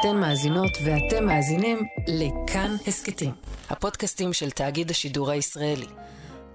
[0.00, 3.32] אתן מאזינות ואתם מאזינים לכאן הסכתים,
[3.70, 5.86] הפודקאסטים של תאגיד השידור הישראלי.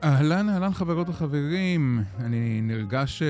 [0.04, 3.26] אהלן, אהלן חברות וחברים, אני נרגש אה,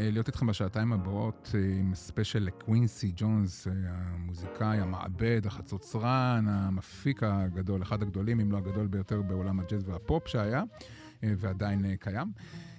[0.00, 7.82] להיות איתכם בשעתיים הבאות אה, עם ספיישל לקווינסי ג'ונס, אה, המוזיקאי, המעבד, החצוצרן, המפיק הגדול,
[7.82, 10.62] אחד הגדולים, אם לא הגדול ביותר בעולם הג'אז והפופ שהיה,
[11.22, 12.26] ועדיין קיים.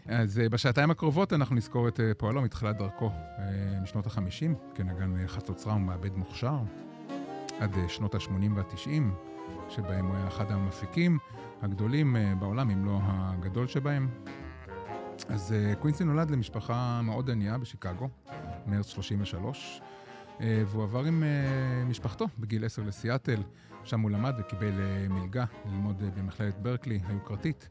[0.07, 3.39] אז אה, בשעתיים הקרובות אנחנו נזכור את אה, פועלו מתחילת דרכו אה,
[3.83, 6.57] משנות ה-50, כנגן חצוצרה ומעבד מוכשר,
[7.59, 8.89] עד שנות ה-80 וה-90,
[9.69, 11.17] שבהם הוא היה אחד המפיקים.
[11.63, 14.09] הגדולים אה, בעולם, אם לא הגדול שבהם.
[15.29, 18.09] אז אה, קווינסי נולד למשפחה מאוד ענייה בשיקגו,
[18.65, 19.81] מרץ 33,
[20.41, 21.23] אה, והוא עבר עם
[21.85, 23.41] משפחתו בגיל 10 לסיאטל,
[23.83, 24.73] שם הוא למד וקיבל
[25.09, 27.69] מלגה ללמוד במכללת ברקלי היוקרתית.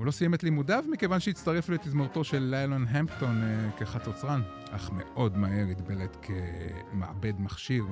[0.00, 3.42] הוא לא סיים את לימודיו מכיוון שהצטרף לתזמורתו של ליילון המפטון
[3.78, 7.84] כחצוצרן, אך מאוד מהר התבלט כמעבד מכשיר,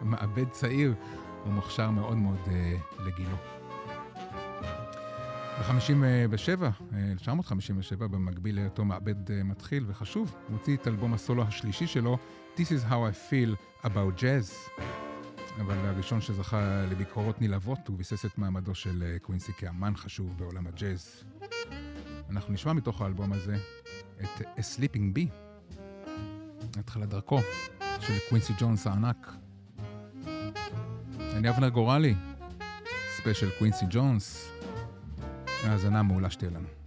[0.00, 0.94] מעבד צעיר
[1.46, 2.38] ומוכשר מאוד מאוד
[3.06, 3.36] לגילו.
[5.58, 6.64] ב-57,
[7.12, 12.18] 1957, במקביל להיותו מעבד אה, מתחיל וחשוב, הוא הוציא את אלבום הסולו השלישי שלו,
[12.56, 15.07] This is how I feel about jazz.
[15.60, 20.66] אבל הראשון שזכה לביקורות נלהבות, הוא ביסס את מעמדו של אה, קווינסי כאמן חשוב בעולם
[20.66, 21.24] הג'אז.
[22.30, 23.56] אנחנו נשמע מתוך האלבום הזה
[24.20, 25.30] את A Sleeping Bee,
[26.78, 27.40] התחלת דרכו
[28.00, 29.32] של קווינסי ג'ונס הענק.
[31.18, 32.14] אני אבנר גורלי,
[33.16, 34.52] ספיישל קווינסי ג'ונס.
[35.64, 36.77] האזנה מעולה שתהיה לנו.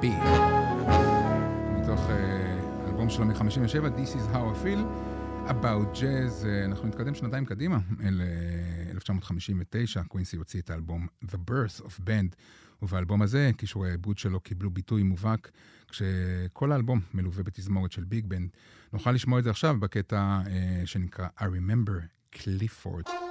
[0.00, 0.24] Bee,
[1.80, 2.10] מתוך uh,
[2.88, 4.80] אלבום שלו מ-57, This is how I feel,
[5.48, 6.44] About Jazz.
[6.44, 8.20] Uh, אנחנו נתקדם שנתיים קדימה, אל
[8.90, 12.36] uh, 1959, קווינסי הוציא את האלבום The Birth of Band,
[12.82, 15.50] ובאלבום הזה כישורי העיבוד שלו קיבלו ביטוי מובהק,
[15.88, 18.48] כשכל האלבום מלווה בתזמורת של ביג בנד.
[18.92, 20.50] נוכל לשמוע את זה עכשיו בקטע uh,
[20.86, 23.29] שנקרא I Remember Clifford.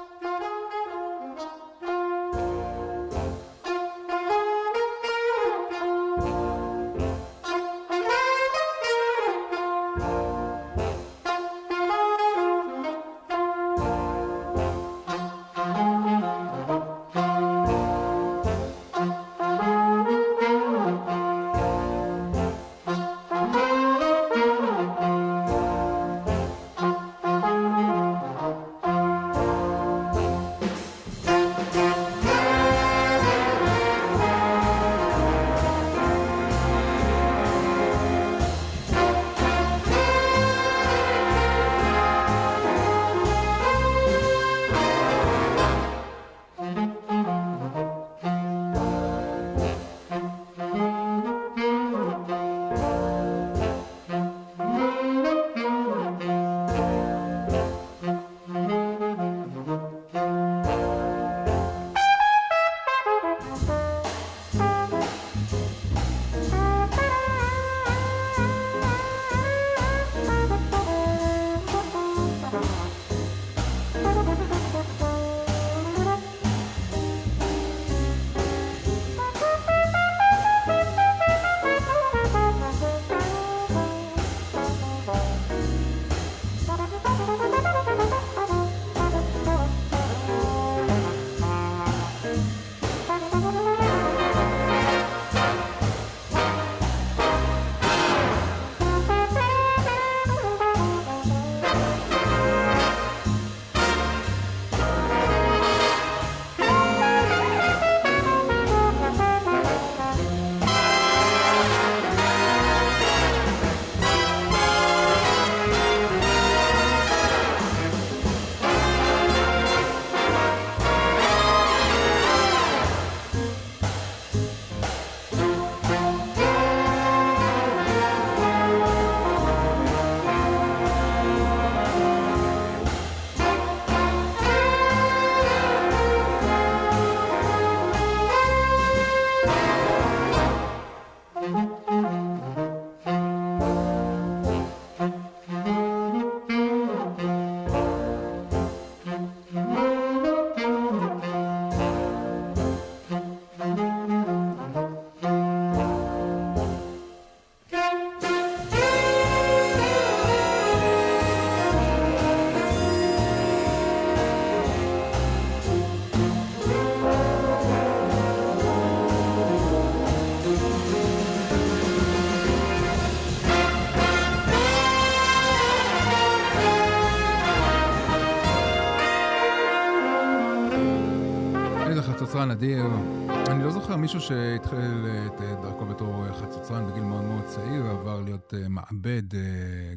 [184.01, 189.23] מישהו שהתחיל את דרכו בתור חצוצרן בגיל מאוד מאוד צעיר, עבר להיות מעבד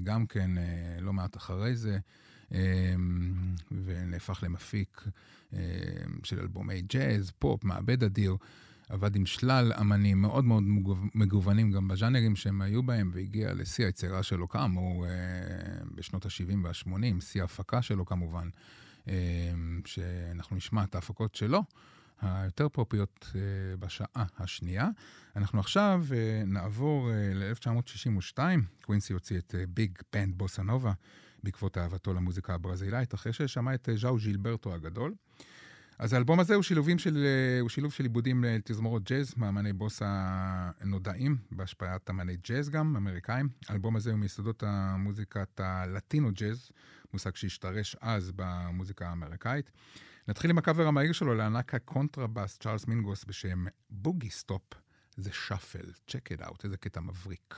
[0.03, 0.51] גם כן
[1.01, 1.99] לא מעט אחרי זה,
[3.85, 5.05] ונהפך למפיק
[6.23, 8.37] של אלבומי ג'אז, פופ, מעבד אדיר.
[8.89, 10.63] עבד עם שלל אמנים מאוד מאוד
[11.15, 15.07] מגוונים גם בז'אנרים שהם היו בהם, והגיע לשיא היצירה שלו כאמור
[15.95, 18.49] בשנות ה-70 וה-80, שיא ההפקה שלו כמובן.
[19.07, 19.13] אמ,
[19.85, 21.63] שאנחנו נשמע את ההפקות שלו,
[22.23, 23.41] היותר פופיות אה,
[23.77, 24.89] בשעה השנייה.
[25.37, 28.39] אנחנו עכשיו אה, נעבור אה, ל-1962,
[28.85, 30.93] קווינסי הוציא את Big Band Bossa Nova
[31.43, 35.15] בעקבות אהבתו למוזיקה הברזילאית, אחרי ששמע את ז'או ז'ילברטו הגדול.
[35.99, 36.79] אז האלבום הזה הוא, של,
[37.61, 43.49] הוא שילוב של עיבודים לתזמורות ג'אז, מאמני בוסה נודעים, בהשפעת אמני ג'אז גם, אמריקאים.
[43.69, 46.71] האלבום הזה הוא מיסודות המוזיקת הלטינו ג'אז,
[47.13, 49.71] מושג שהשתרש אז במוזיקה האמריקאית.
[50.29, 54.63] נתחיל עם הקאבר המהיר שלו לענק הקונטרבאס צ'ארלס מינגוס בשם Boogie Stop,
[55.17, 57.55] זה Shuffle, check it out, איזה קטע מבריק.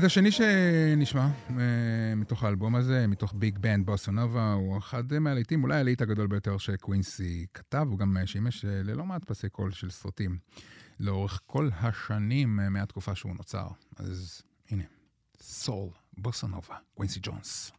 [0.00, 1.52] קטע שני שנשמע uh,
[2.16, 6.58] מתוך האלבום הזה, מתוך Big Band Bossa Nova, הוא אחד מהלהיטים, אולי הלהיט הגדול ביותר
[6.58, 10.38] שקווינסי כתב, הוא גם שימש uh, ללא מעט פסי קול של סרטים
[11.00, 13.66] לאורך כל השנים מהתקופה שהוא נוצר.
[13.96, 14.84] אז הנה,
[15.40, 17.72] Soul Bossa Nova, קווינסי ג'ונס.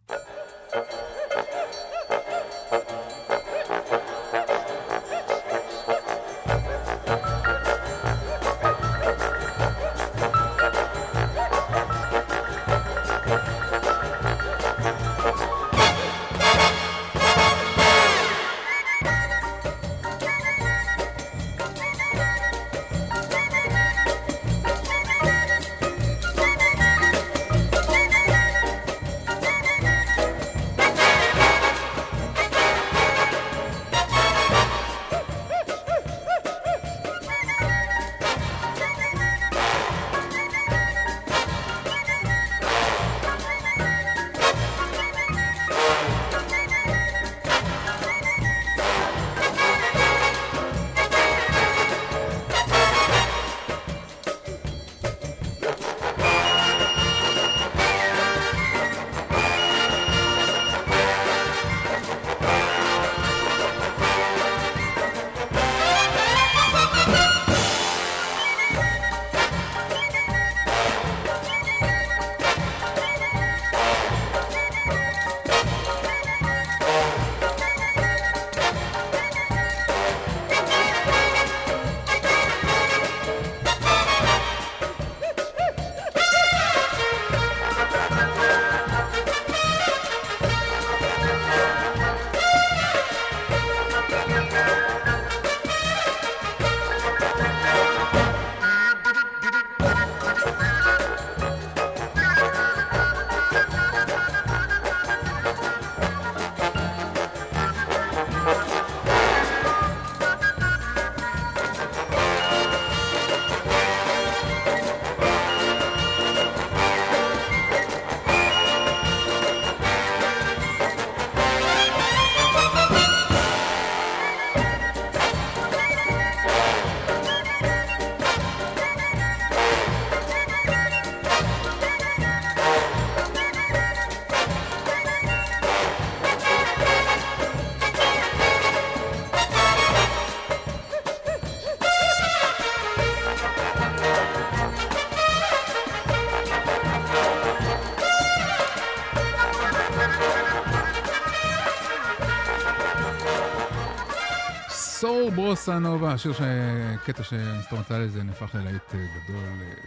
[155.43, 159.43] Bossa Nova, השיר שקטע שאינסטרומנטלי זה נהפך ללהיט גדול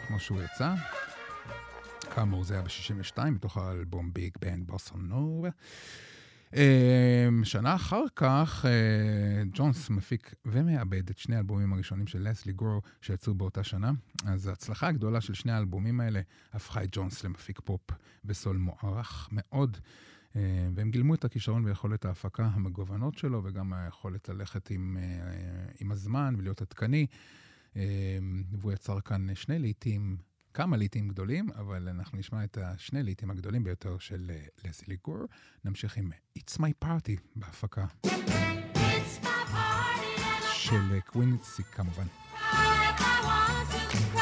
[0.07, 0.75] כמו שהוא יצא.
[2.15, 5.49] כאמור זה היה ב-62 מתוך האלבום Big Band Bossa Nova.
[7.45, 8.65] שנה אחר כך,
[9.53, 13.93] ג'ונס מפיק ומעבד את שני האלבומים הראשונים של לסלי גור שיצאו באותה שנה.
[14.27, 16.21] אז ההצלחה הגדולה של שני האלבומים האלה
[16.53, 17.81] הפכה את ג'ונס למפיק פופ
[18.25, 19.77] בסול מוערך מאוד.
[20.75, 24.97] והם גילמו את הכישרון ויכולת ההפקה המגוונות שלו, וגם היכולת ללכת עם,
[25.81, 27.07] עם הזמן ולהיות עדכני.
[28.53, 30.17] והוא יצר כאן שני לעיתים,
[30.55, 34.31] כמה לעיתים גדולים, אבל אנחנו נשמע את השני לעיתים הגדולים ביותר של
[34.65, 35.25] לסלי גור.
[35.65, 37.87] נמשיך עם It's My Party בהפקה.
[40.53, 42.07] של קווינסי כמובן.
[42.53, 44.14] It's My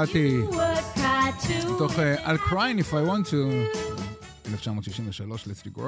[0.00, 0.56] Party,
[1.74, 3.36] מתוך uh, I'll Cry If I Want To,
[4.48, 5.82] 1963, Let's Go.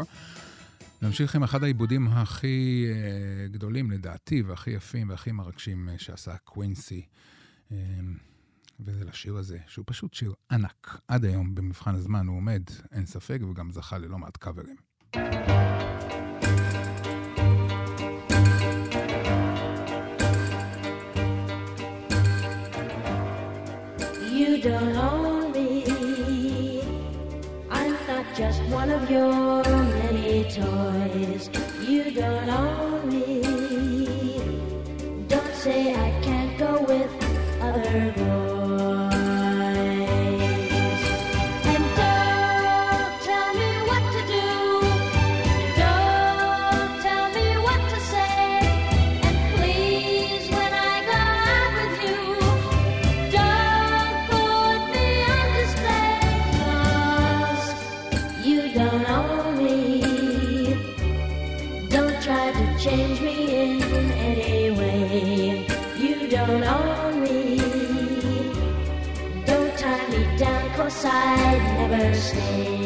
[1.03, 7.07] נמשיך עם אחד העיבודים הכי uh, גדולים לדעתי, והכי יפים והכי מרגשים uh, שעשה קווינסי.
[8.81, 11.01] וזה לשיר הזה, שהוא פשוט שיר ענק.
[11.09, 14.77] עד היום, במבחן הזמן, הוא עומד, אין ספק, וגם זכה ללא מעט קאברים.
[24.63, 26.83] Don't own me.
[27.69, 31.51] I'm not just one of your many toys.
[31.81, 33.02] You don't own me.
[62.83, 65.65] Change me in any way.
[65.97, 67.57] You don't own me.
[69.47, 72.82] Don't tie me down, cause I'd never stay.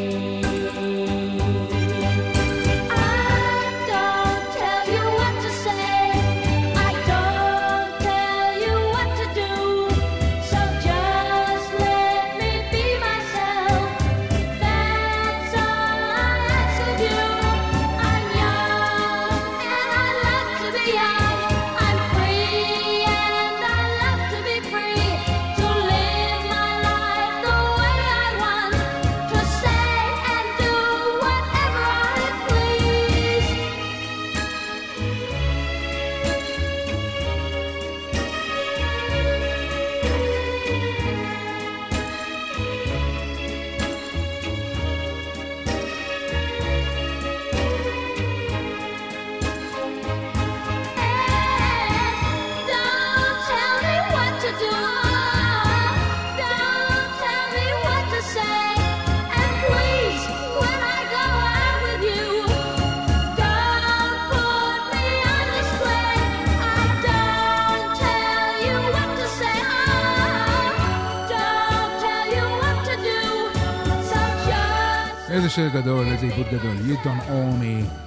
[75.57, 76.75] שיר גדול, איזה עיבוד גדול.
[76.77, 78.05] You don't owe me.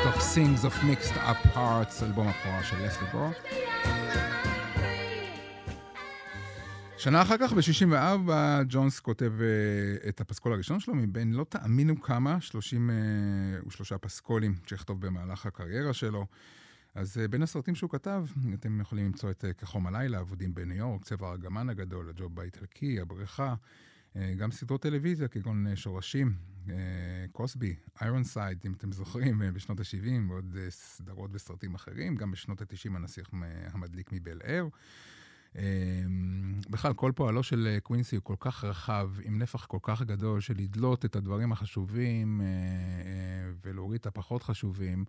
[0.00, 3.30] מתוך Sings of Mixed Up Hearts, אלבום הבכורה של לסלי גור.
[6.98, 8.30] שנה אחר כך, ב-64,
[8.68, 15.06] ג'ונס כותב uh, את הפסקול הראשון שלו, מבין לא תאמינו כמה, 33 uh, פסקולים שיכתוב
[15.06, 16.26] במהלך הקריירה שלו.
[16.94, 20.76] אז uh, בין הסרטים שהוא כתב, אתם יכולים למצוא את uh, כחום הלילה, אבודים בניו
[20.76, 23.54] יורק, צבע הארגמן הגדול, הג'וב באיטלקי, הבריכה,
[24.36, 26.34] גם סדרות טלוויזיה כגון uh, שורשים,
[26.66, 26.70] uh,
[27.32, 33.30] קוסבי, Ironside, אם אתם זוכרים, בשנות ה-70, ועוד סדרות וסרטים אחרים, גם בשנות ה-90 הנסיך
[33.72, 34.68] המדליק מבל אייר.
[36.70, 40.40] בכלל, כל פועלו של אה, קווינסי הוא כל כך רחב, עם נפח כל כך גדול
[40.40, 45.04] של לדלות את הדברים החשובים אה, אה, ולהוריד את הפחות חשובים.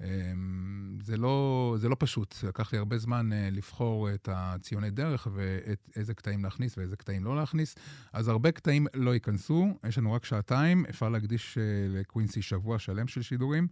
[0.00, 6.14] אמ, זה לא, זה לא פשוט, לקח לי הרבה זמן לבחור את הציוני דרך ואיזה
[6.14, 7.74] קטעים להכניס ואיזה קטעים לא להכניס.
[8.12, 13.22] אז הרבה קטעים לא ייכנסו, יש לנו רק שעתיים, אפשר להקדיש לקווינסי שבוע שלם של
[13.22, 13.68] שידורים.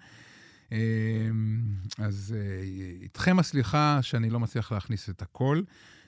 [0.72, 0.76] אמ,
[1.98, 2.34] אז
[3.02, 5.62] איתכם הסליחה שאני לא מצליח להכניס את הכל.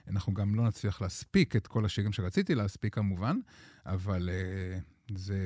[0.09, 3.37] אנחנו גם לא נצליח להספיק את כל השירים שרציתי להספיק כמובן,
[3.87, 4.31] אבל
[5.15, 5.39] זה,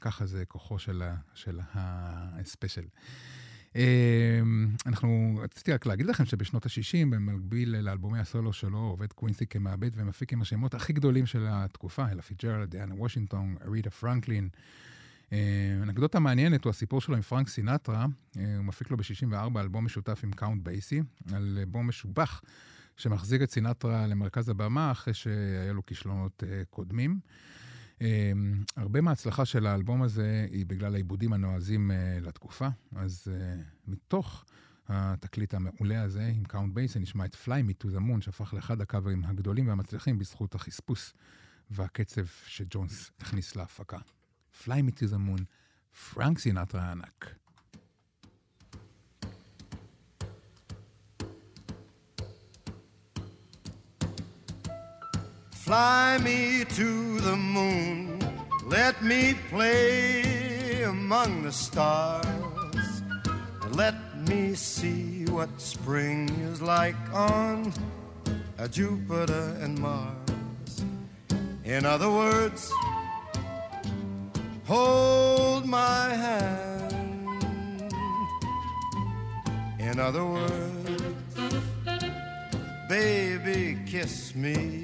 [0.00, 1.02] ככה זה כוחו של,
[1.34, 2.84] של הספיישל.
[3.74, 3.76] Uh,
[4.86, 10.32] אנחנו, רציתי רק להגיד לכם שבשנות ה-60, במקביל לאלבומי הסולו שלו, עובד קווינסי כמעבד ומפיק
[10.32, 14.48] עם השמות הכי גדולים של התקופה, אלה פיצג'רלד, דיינה וושינגטון, אריתה פרנקלין.
[15.32, 15.38] אה,
[15.82, 20.32] אנקדוטה מעניינת הוא הסיפור שלו עם פרנק סינטרה, הוא מפיק לו ב-64 אלבום משותף עם
[20.32, 21.00] קאונט בייסי,
[21.32, 22.42] אלבום משובח
[22.96, 27.20] שמחזיר את סינטרה למרכז הבמה אחרי שהיה לו כישלונות uh, קודמים.
[27.98, 28.02] Um,
[28.76, 34.44] הרבה מההצלחה של האלבום הזה היא בגלל העיבודים הנועזים uh, לתקופה, אז uh, מתוך
[34.88, 39.68] התקליט המעולה הזה עם קאונט בייסי, נשמע את Fly Me Moon, שהפך לאחד הקאברים הגדולים
[39.68, 41.14] והמצליחים בזכות החספוס
[41.70, 43.98] והקצב שג'ונס הכניס להפקה.
[44.64, 45.42] Fly Me Moon,
[46.14, 47.43] פרנק סינטרה הענק.
[55.64, 58.18] Fly me to the moon,
[58.66, 63.02] let me play among the stars.
[63.70, 63.94] Let
[64.28, 67.72] me see what spring is like on
[68.58, 70.84] a Jupiter and Mars.
[71.64, 72.70] In other words,
[74.66, 77.94] hold my hand.
[79.78, 81.34] In other words,
[82.86, 84.83] baby, kiss me.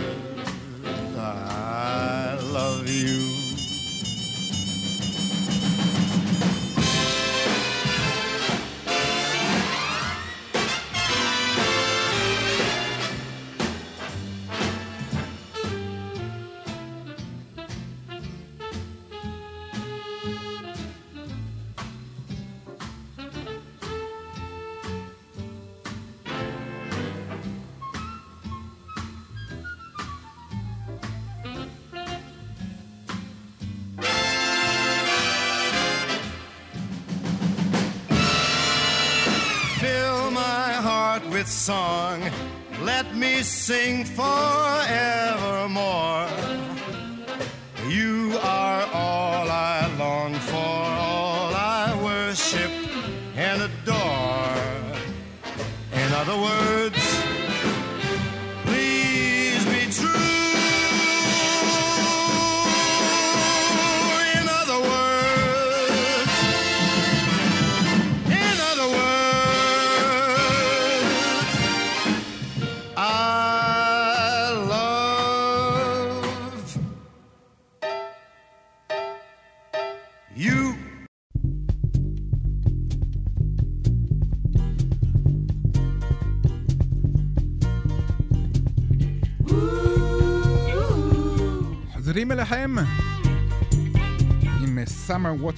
[43.71, 44.50] sing for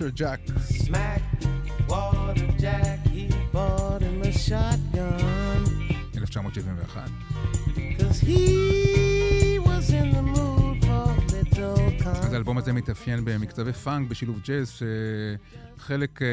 [0.04, 1.16] סאמר
[1.88, 2.90] ווטר ג'אק.
[8.00, 11.14] Cause he was in the mood for
[12.06, 14.82] אז האלבום הזה מתאפיין במקצבי פאנק בשילוב ג'אז,
[15.78, 16.26] שחלק uh,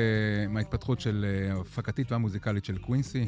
[0.48, 3.26] מההתפתחות של uh, הפקתית והמוזיקלית של קווינסי,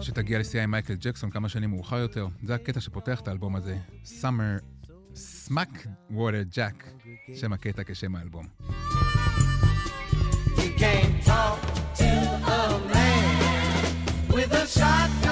[0.00, 2.28] שתגיע לשיאה עם מייקל ג'קסון כמה שנים מאוחר יותר.
[2.42, 4.62] זה הקטע שפותח את האלבום הזה, Summer
[5.14, 7.04] Smack Water Jack,
[7.34, 8.46] שם הקטע כשם האלבום.
[10.80, 11.60] Can't talk
[11.96, 15.29] to a man with a shotgun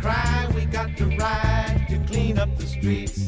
[0.00, 3.19] cry, we got to ride to clean up the streets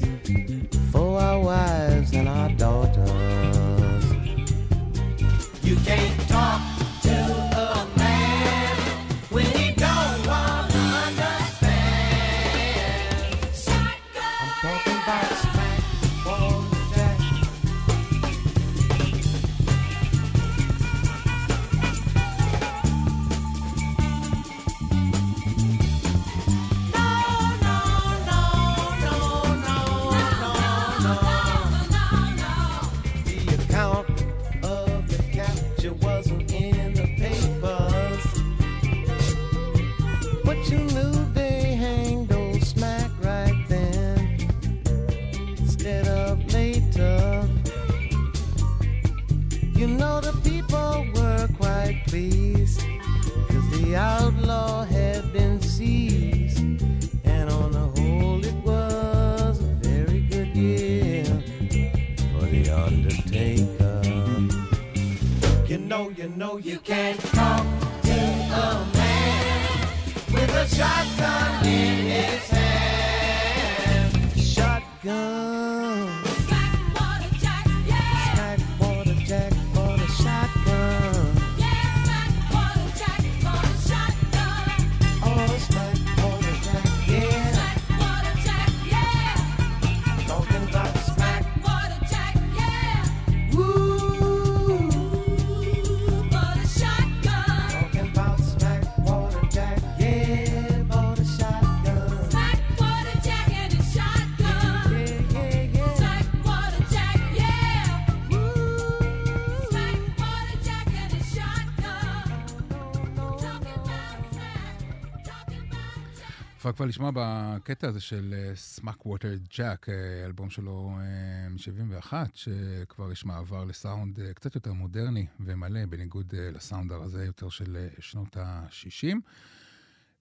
[116.93, 119.87] לשמוע בקטע הזה של Smackwater Jack,
[120.25, 126.51] אלבום שלו אה, מ-71, שכבר יש מעבר לסאונד אה, קצת יותר מודרני ומלא, בניגוד אה,
[126.51, 129.17] לסאונד הרזה יותר של שנות ה-60.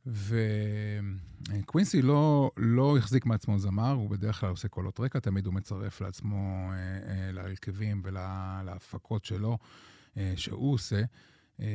[0.05, 6.01] וקווינסי לא, לא החזיק מעצמו זמר, הוא בדרך כלל עושה קולות רקע, תמיד הוא מצרף
[6.01, 6.71] לעצמו,
[7.34, 9.57] להרכבים ולהפקות שלו,
[10.36, 11.01] שהוא עושה.
[11.62, 11.67] אה,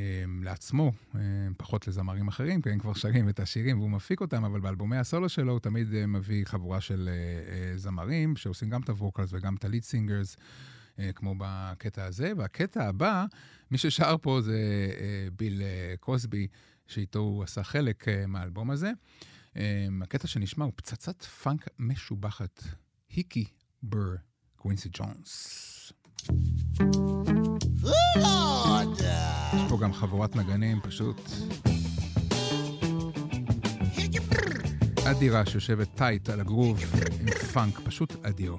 [0.43, 1.21] לעצמו, אה,
[1.57, 5.29] פחות לזמרים אחרים, כי הם כבר שרים את השירים והוא מפיק אותם, אבל באלבומי הסולו
[5.29, 7.09] שלו הוא תמיד אה, מביא חבורה של
[7.77, 10.37] זמרים, שעושים גם את ה vocals וגם את ה lead singers,
[11.15, 12.33] כמו בקטע הזה.
[12.37, 13.25] והקטע הבא,
[13.71, 14.59] מי ששר פה זה
[15.37, 15.63] ביל
[16.01, 16.47] קוסבי,
[16.87, 18.93] שאיתו הוא עשה חלק מהאלבום הזה.
[20.03, 22.63] הקטע שנשמע הוא פצצת פאנק משובחת,
[23.11, 23.45] Hikky
[23.83, 24.15] Burr,
[24.57, 25.93] קווינסי ג'ונס.
[29.55, 31.31] יש פה גם חבורת נגנים פשוט.
[35.11, 36.81] אדירה שיושבת טייט על הגרוב
[37.21, 38.57] עם פאנק פשוט אדיר.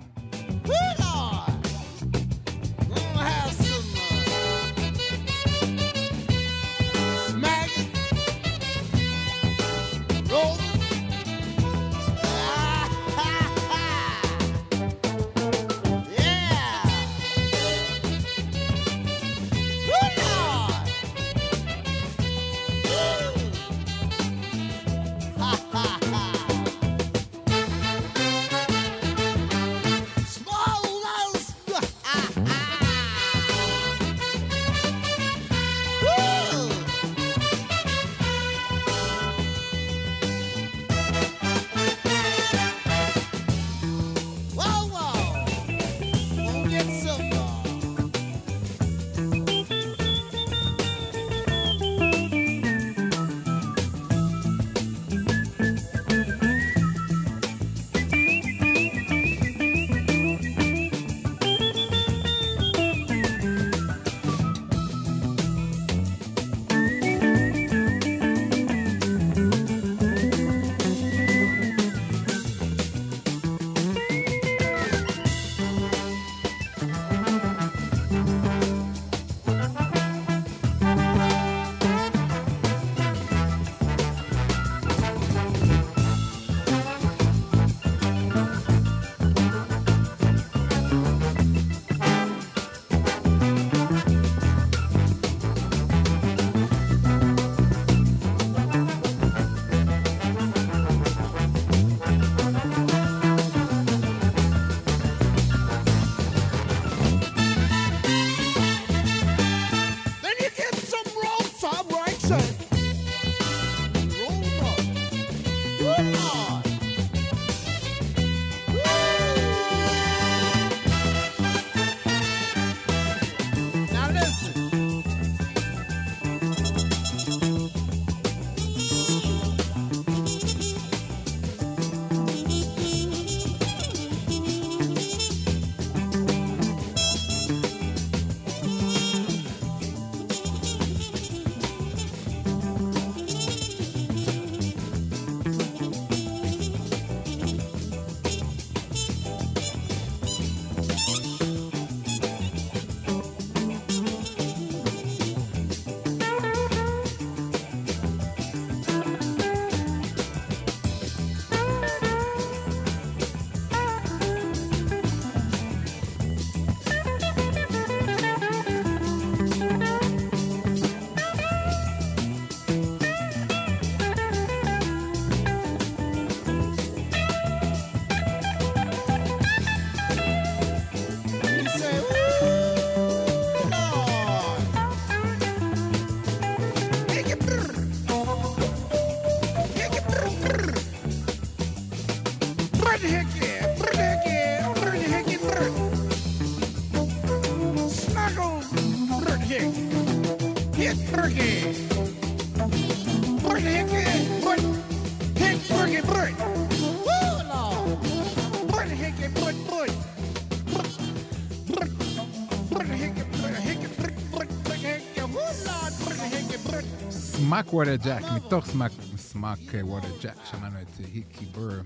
[217.57, 221.81] Smackwater Jack, מתוך Smack, Smackwater Jack, שמענו את Hikky Burr.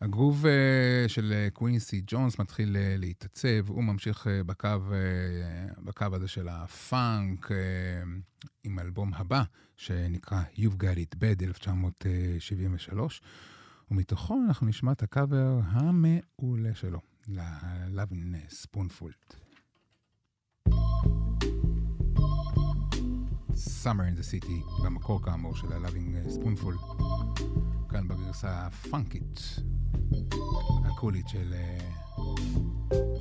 [0.00, 4.78] הגרוב אה, של אה, קווינסי ג'ונס מתחיל אה, להתעצב, הוא ממשיך אה, בקו, אה,
[5.78, 7.56] בקו הזה של הפאנק, אה,
[8.64, 9.42] עם האלבום הבא,
[9.76, 13.22] שנקרא You've Got It Bad, 1973,
[13.90, 19.36] ומתוכו אנחנו נשמע את הקאבר המעולה שלו, ל-Lovin' Spoonful.
[23.54, 27.02] Summer in the City, במקור כאמור של ה-Loving Spoonful,
[27.88, 29.40] כאן בגרסה הפאנקית,
[30.84, 31.54] הקולית של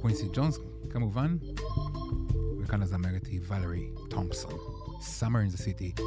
[0.01, 0.57] קווינסי ג'ונס
[0.89, 1.37] כמובן,
[2.61, 4.53] וכאן הזמרת היא ולרי תומפסון.
[5.19, 6.01] Summer in the City.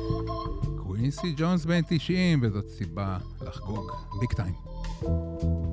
[0.82, 4.54] קווינסי ג'ונס בן 90, וזאת סיבה לחגוג big time.
[5.02, 5.64] Ooh,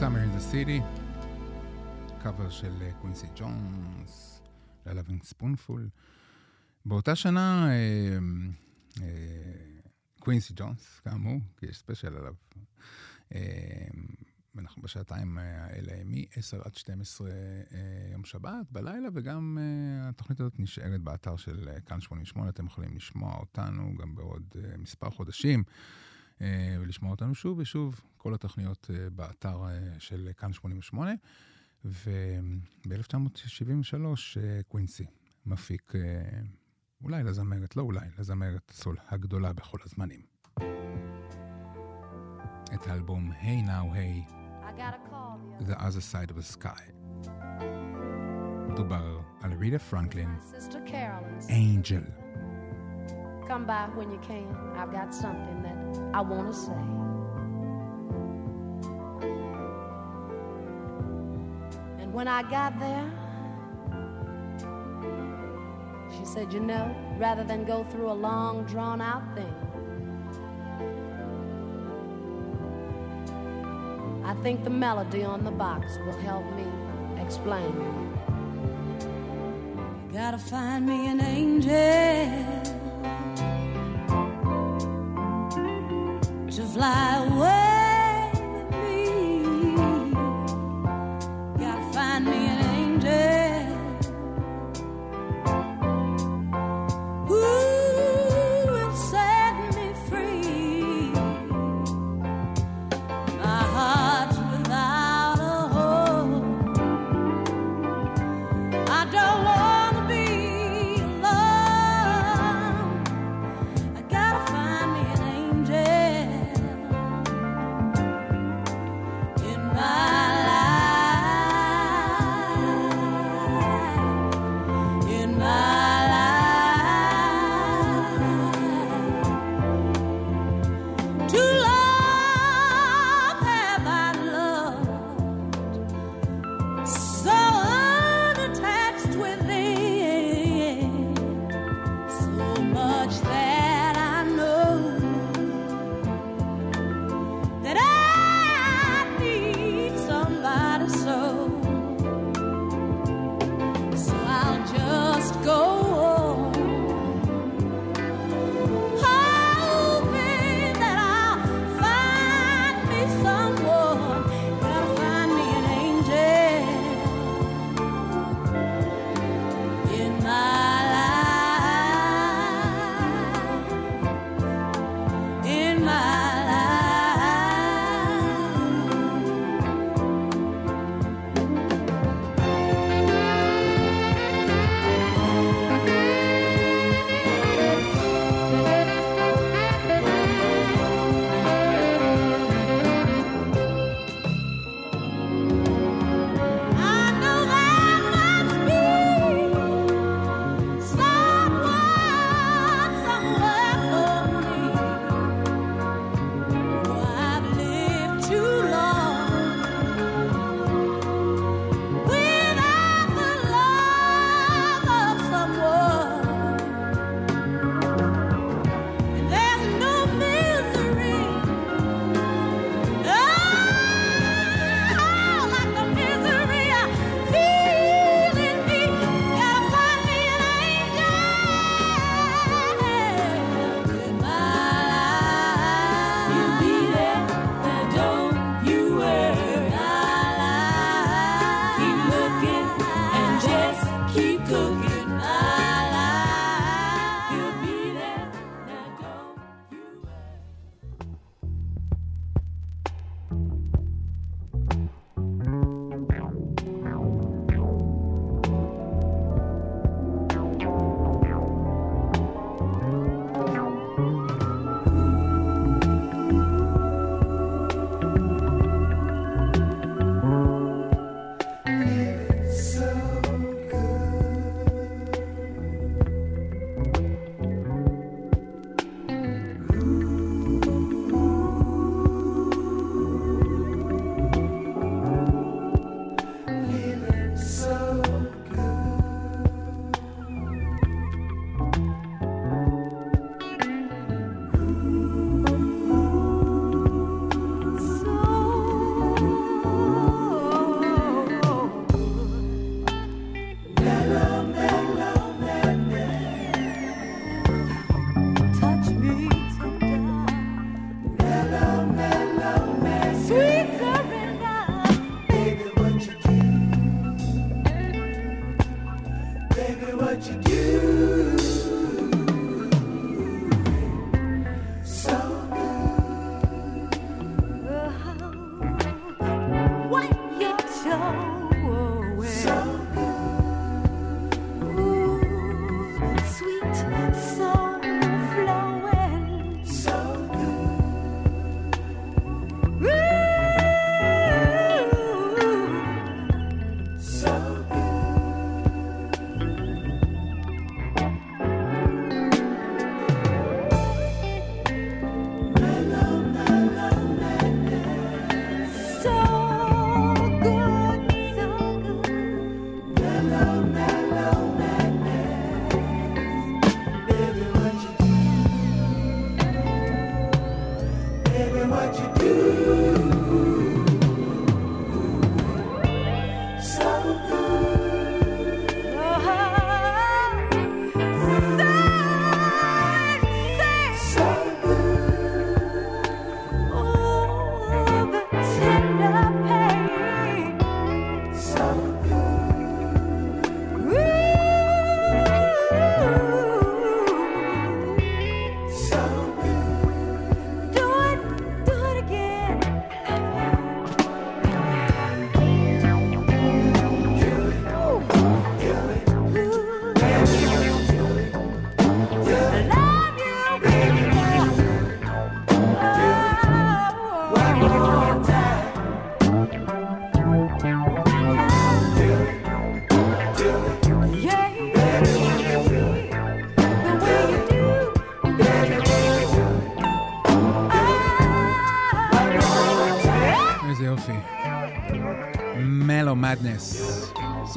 [0.00, 0.82] Summer in the City,
[2.22, 4.42] קאבר של אה, קווינסי ג'ונס,
[4.86, 5.80] ל- Lovin' Spoonful.
[6.84, 8.18] באותה שנה, אה,
[9.02, 9.08] אה,
[10.20, 12.34] קווינסי ג'ונס, כאמור, כי יש ספיישל עליו,
[14.58, 17.34] אנחנו בשעתיים האלה מ-10 עד 12 אה,
[18.12, 19.58] יום שבת בלילה, וגם
[20.02, 25.64] התוכנית הזאת נשארת באתר של כאן 88, אתם יכולים לשמוע אותנו גם בעוד מספר חודשים,
[26.40, 31.12] ולשמוע אותנו שוב ושוב, כל התוכניות אה, באתר אה, של כאן 88.
[31.84, 32.90] וב-1973
[34.40, 35.06] אה, קווינסי
[35.46, 36.00] מפיק, אה,
[37.02, 40.20] אולי לזמרת, לא אולי, לזמרת הסול הגדולה בכל הזמנים.
[42.74, 44.30] את האלבום Hey Now Hey,
[44.62, 46.82] I got a call the The Other Side of the Sky.
[48.68, 50.38] מדובר על רידה פרנקלין,
[51.50, 52.25] אנג'ל.
[53.46, 54.44] Come by when you can.
[54.76, 55.76] I've got something that
[56.12, 56.72] I want to say.
[62.02, 63.08] And when I got there,
[66.18, 69.54] she said, You know, rather than go through a long, drawn out thing,
[74.24, 76.66] I think the melody on the box will help me
[77.22, 77.72] explain.
[80.08, 82.75] You gotta find me an angel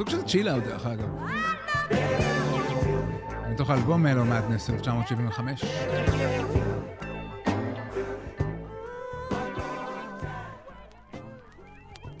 [0.00, 1.08] סוג של chill-out דרך אגב.
[3.50, 5.64] מתוך אלבום Mellow Madness 1975.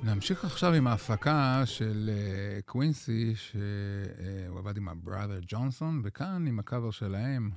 [0.02, 6.58] נמשיך עכשיו עם ההפקה של אה, קווינסי, שהוא עבד עם ה Brothers Johnson, וכאן עם
[6.58, 7.50] הקאבר שלהם,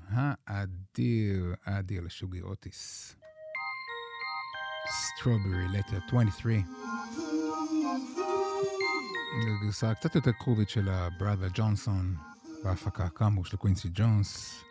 [0.47, 3.15] האדיר, האדיר לשוגי אוטיס.
[4.88, 7.32] Strawberry Letter 23.
[9.41, 12.15] הגרסה הקצת יותר קרובית של הבראדר ג'ונסון
[12.63, 14.63] בהפקה כאמור של קווינסי ג'ונס.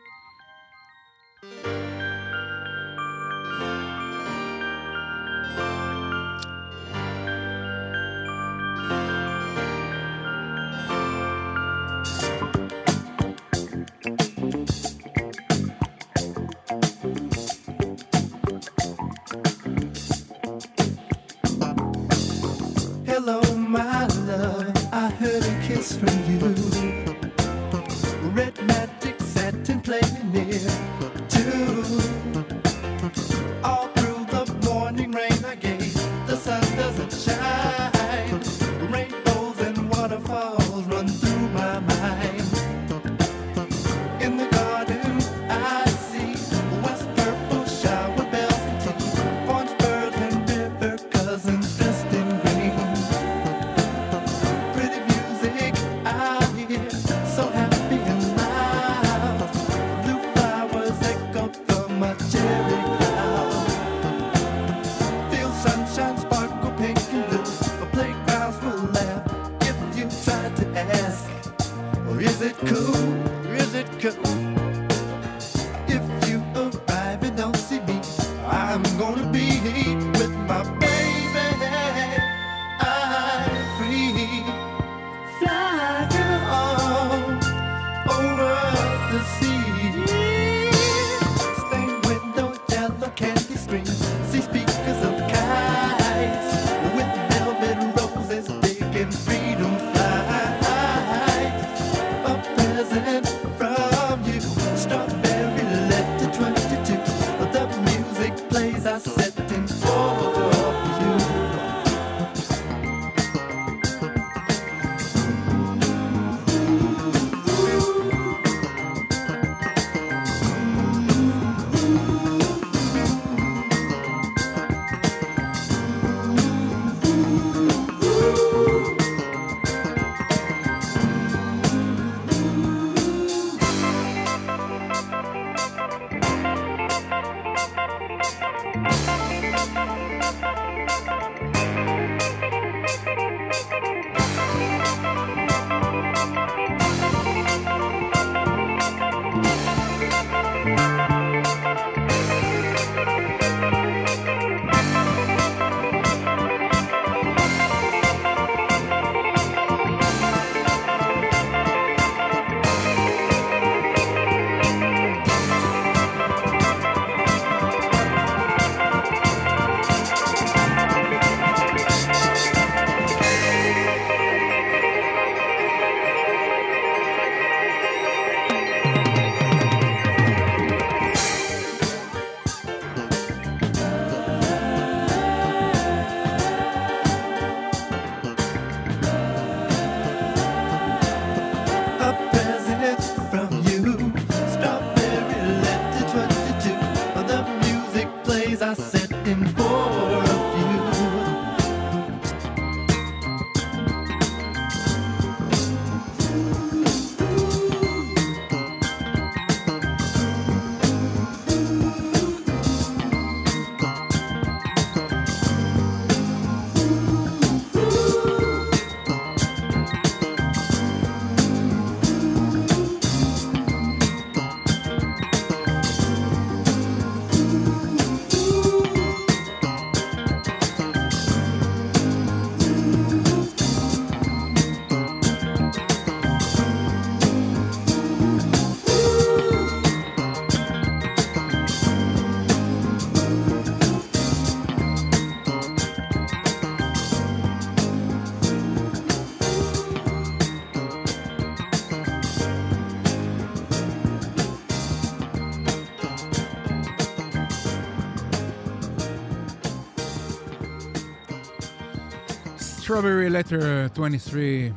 [263.03, 264.73] Strawberry Letter 23,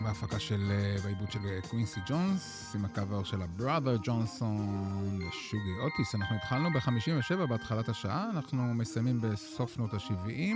[0.00, 5.78] בהפקה של, אה, בעיבוד של אה, קווינסי ג'ונס, עם הקאבר של ה Brothers Johnson לשוגי
[5.80, 6.14] אוטיס.
[6.14, 10.54] אנחנו התחלנו ב-57 בהתחלת השעה, אנחנו מסיימים בסוף שנות ה-70.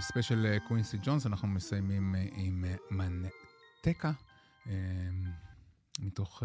[0.00, 4.12] ספיישל קווינסי ג'ונס, אנחנו מסיימים עם Manteca,
[4.66, 4.72] אה,
[6.00, 6.42] מתוך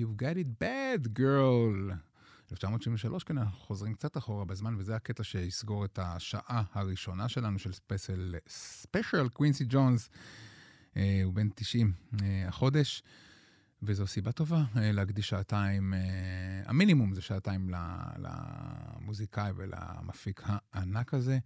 [0.00, 2.11] You've got it bad girl.
[2.52, 7.72] 1973, כן, אנחנו חוזרים קצת אחורה בזמן, וזה הקטע שיסגור את השעה הראשונה שלנו של
[7.72, 10.10] ספיישל, ספיישל קווינסי ג'ונס.
[10.96, 11.92] אה, הוא בן 90
[12.22, 13.02] אה, החודש,
[13.82, 16.00] וזו סיבה טובה אה, להקדיש שעתיים, אה,
[16.66, 17.70] המינימום זה שעתיים
[18.18, 21.38] למוזיקאי ולמפיק הענק הזה.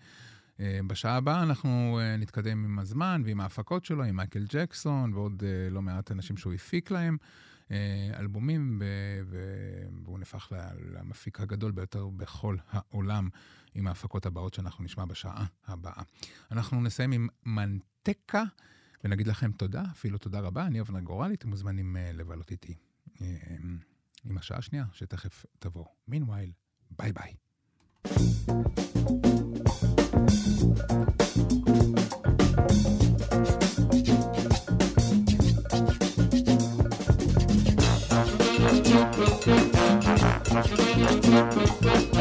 [0.60, 5.82] אה, בשעה הבאה אנחנו נתקדם עם הזמן ועם ההפקות שלו, עם מייקל ג'קסון ועוד לא
[5.82, 7.16] מעט אנשים שהוא הפיק להם.
[7.70, 8.82] אה, אלבומים,
[10.04, 10.52] והוא נהפך
[10.92, 13.28] למפיק הגדול ביותר בכל העולם
[13.74, 16.02] עם ההפקות הבאות שאנחנו נשמע בשעה הבאה.
[16.50, 18.42] אנחנו נסיים עם מנטקה,
[19.04, 20.66] ונגיד לכם תודה, אפילו תודה רבה.
[20.66, 22.74] אני אבנה גורלי, אתם מוזמנים אה, לבלות איתי
[23.20, 23.26] אה,
[24.24, 25.84] עם השעה השנייה, שתכף תבוא.
[26.08, 26.52] מינווייל,
[26.90, 27.34] ביי ביי.
[32.58, 33.05] thank you
[39.28, 39.56] Thank
[42.14, 42.15] you.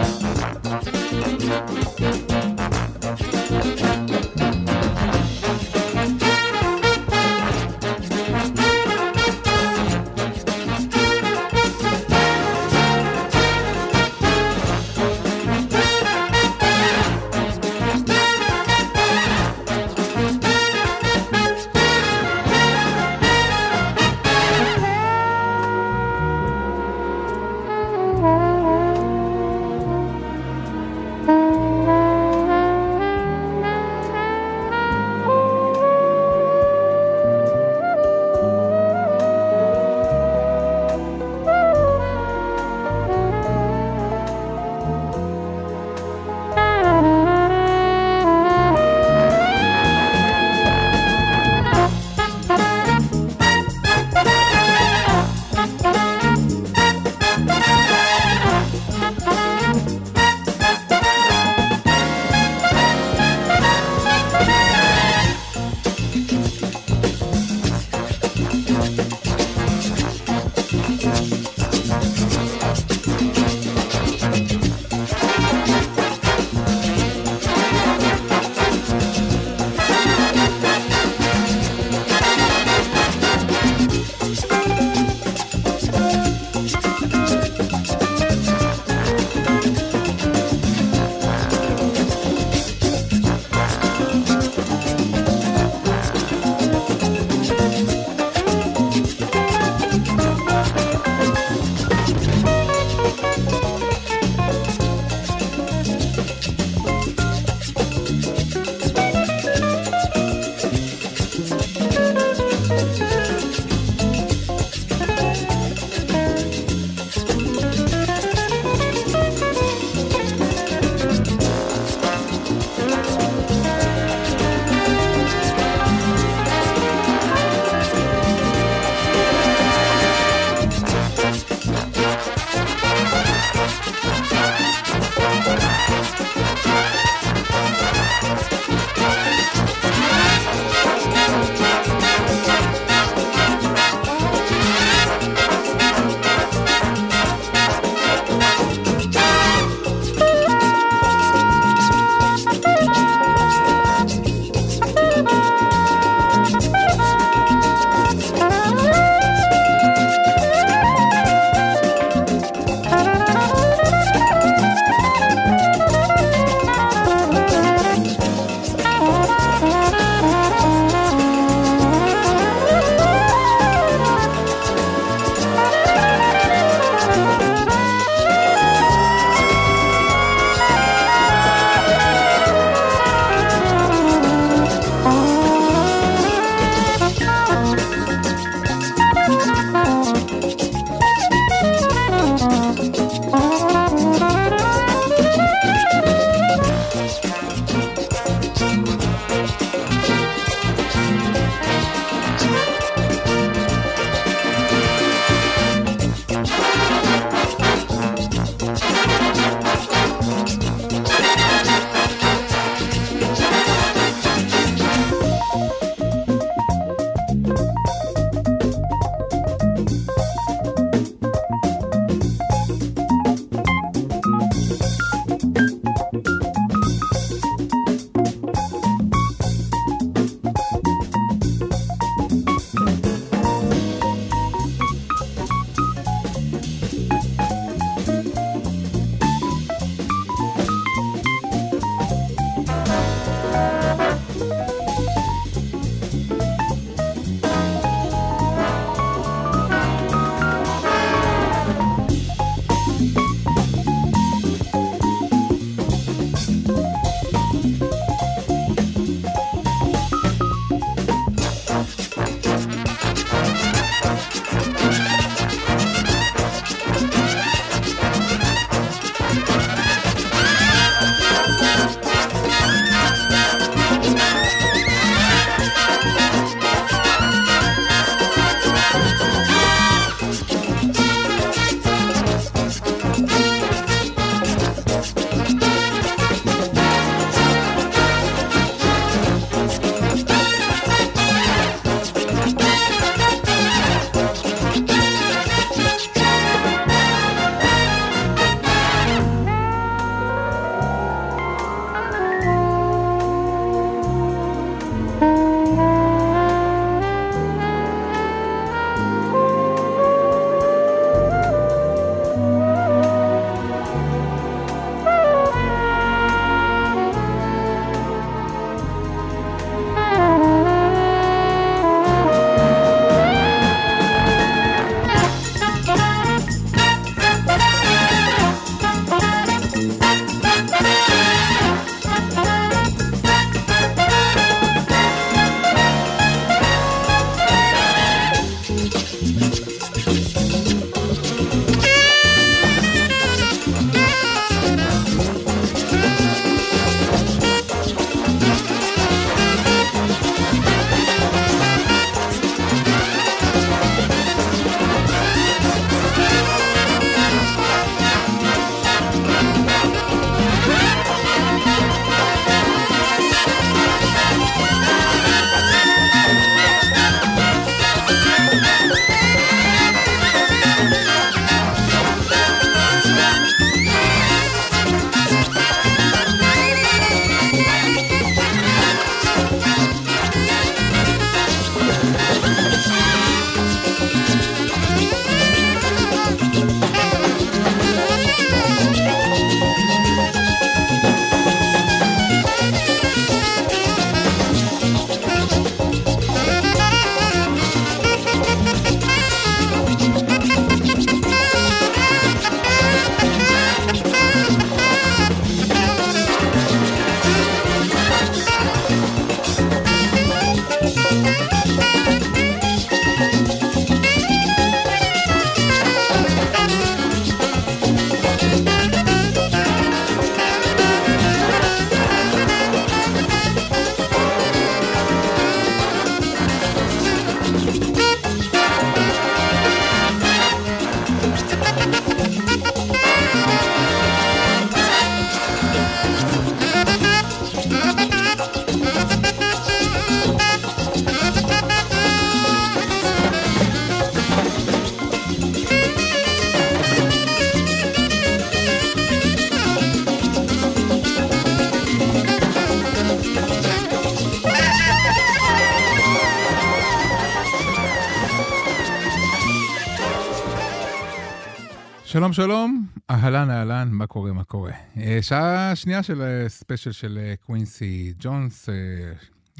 [462.15, 464.71] שלום שלום, אהלן אהלן, מה קורה מה קורה.
[464.97, 468.75] אה, שעה שנייה של אה, ספיישל של אה, קווינסי ג'ונס, אה,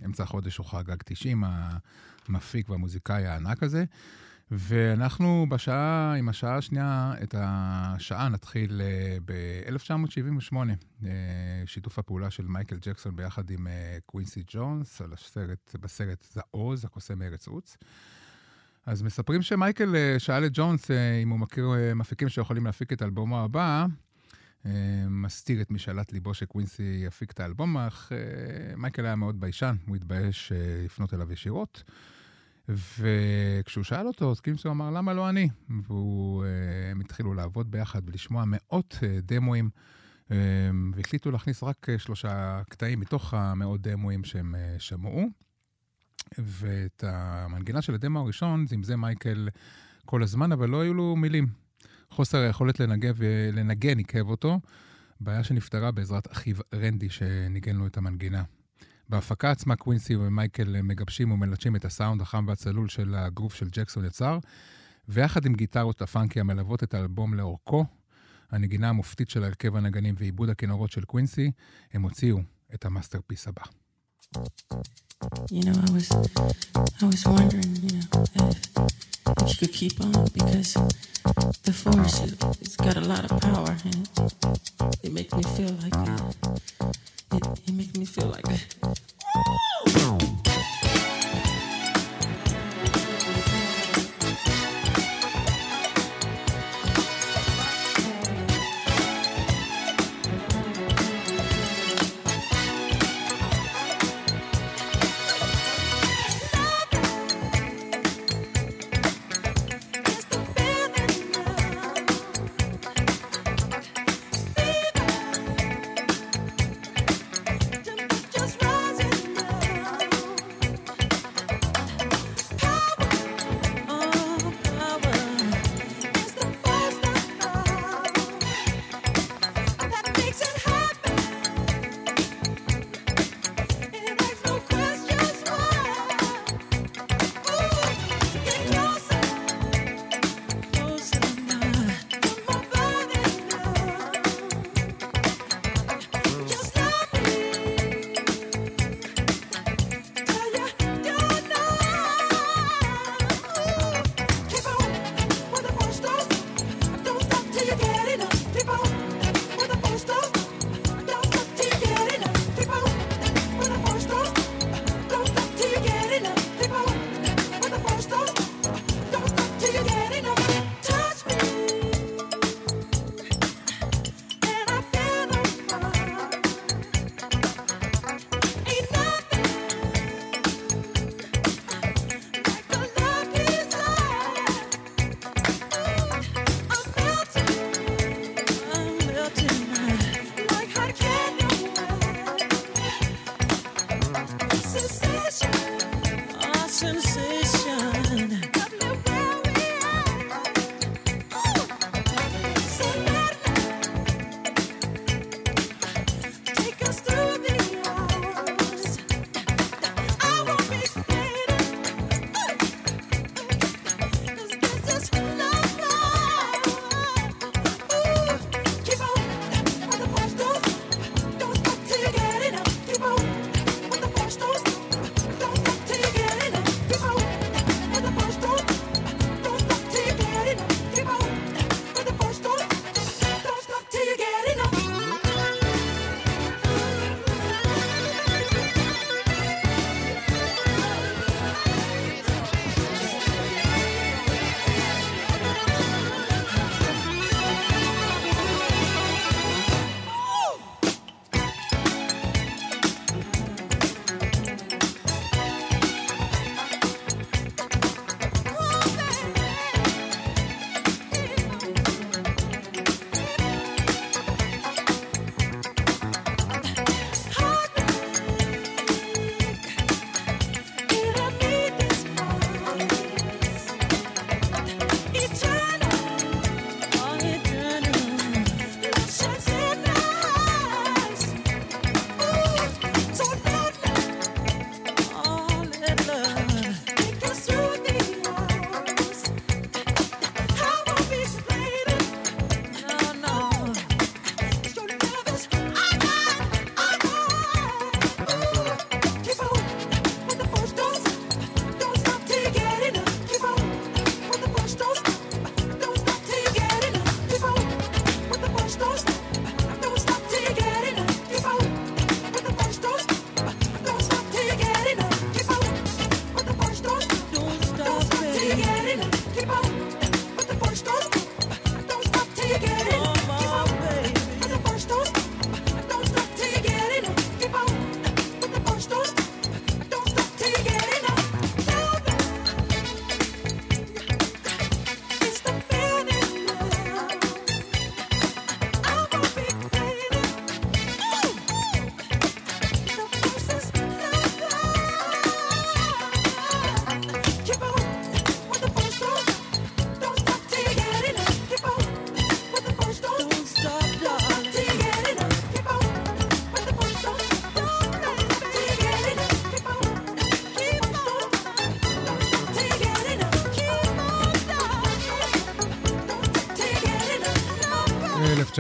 [0.06, 1.44] אמצע החודש הוא חגג 90,
[2.28, 3.84] המפיק והמוזיקאי הענק הזה.
[4.52, 8.82] ואנחנו בשעה, עם השעה השנייה, את השעה נתחיל
[9.26, 10.56] ב-1978,
[11.66, 15.02] שיתוף הפעולה של מייקל ג'קסון ביחד עם אה, קווינסי ג'ונס,
[15.82, 17.78] בסרט "זה עוז, הקוסם מארץ עוץ.
[18.86, 22.94] אז מספרים שמייקל אה, שאל את ג'ונס אה, אם הוא מכיר אה, מפיקים שיכולים להפיק
[22.94, 23.86] את אלבומו הבא,
[25.10, 28.12] מסתיר את משאלת ליבו שקווינסי יפיק את האלבום, אך
[28.78, 30.52] מייקל היה מאוד ביישן, הוא התבייש
[30.86, 31.84] לפנות אליו ישירות.
[32.70, 35.50] וכשהוא שאל אותו, אז קווינסי אמר, למה לא אני?
[35.70, 39.70] והם התחילו לעבוד ביחד ולשמוע מאות דמואים,
[40.32, 40.38] אה,
[40.96, 45.45] והחליטו להכניס רק שלושה קטעים מתוך המאות דמואים שהם שמעו.
[46.38, 49.50] ואת המנגינה של הדמו הראשון זמזם מייקל
[50.06, 51.48] כל הזמן, אבל לא היו לו מילים.
[52.10, 53.20] חוסר היכולת לנגב,
[53.54, 54.60] לנגן עיכב אותו,
[55.20, 58.44] בעיה שנפתרה בעזרת אחיו רנדי שניגן לו את המנגינה.
[59.10, 64.40] בהפקה עצמה קווינסי ומייקל מגבשים ומלטשים את הסאונד החם והצלול של הגרוף של ג'קסון יצר,
[65.08, 67.86] ויחד עם גיטרות ה funky המלוות את האלבום לאורכו,
[68.52, 71.52] הנגינה המופתית של הרכב הנגנים ועיבוד הכינורות של קווינסי,
[71.94, 72.40] הם הוציאו
[72.74, 73.85] את המאסטרפיס הבא.
[75.50, 76.12] You know, I was,
[77.02, 78.78] I was wondering, you know, if,
[79.42, 80.74] if you could keep on because
[81.64, 85.72] the force, it, it's got a lot of power and it, it makes me feel
[85.82, 86.32] like, uh,
[87.34, 88.46] it, it makes me feel like.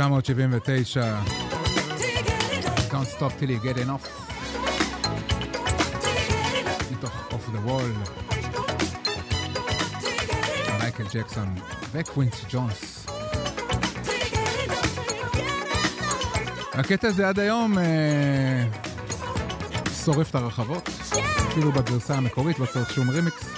[0.05, 1.15] 1979,
[2.91, 4.07] Don't Stop Till You Get Enough,
[6.91, 8.09] מתוך Off the Wall,
[10.79, 11.55] מייקל ג'קסון
[11.91, 13.05] וקווינס ג'ונס.
[16.73, 18.63] הקטע הזה עד היום אה,
[20.05, 20.89] שורף את הרחבות,
[21.51, 23.49] אפילו בגרסה המקורית לא צריך שום רימיקס.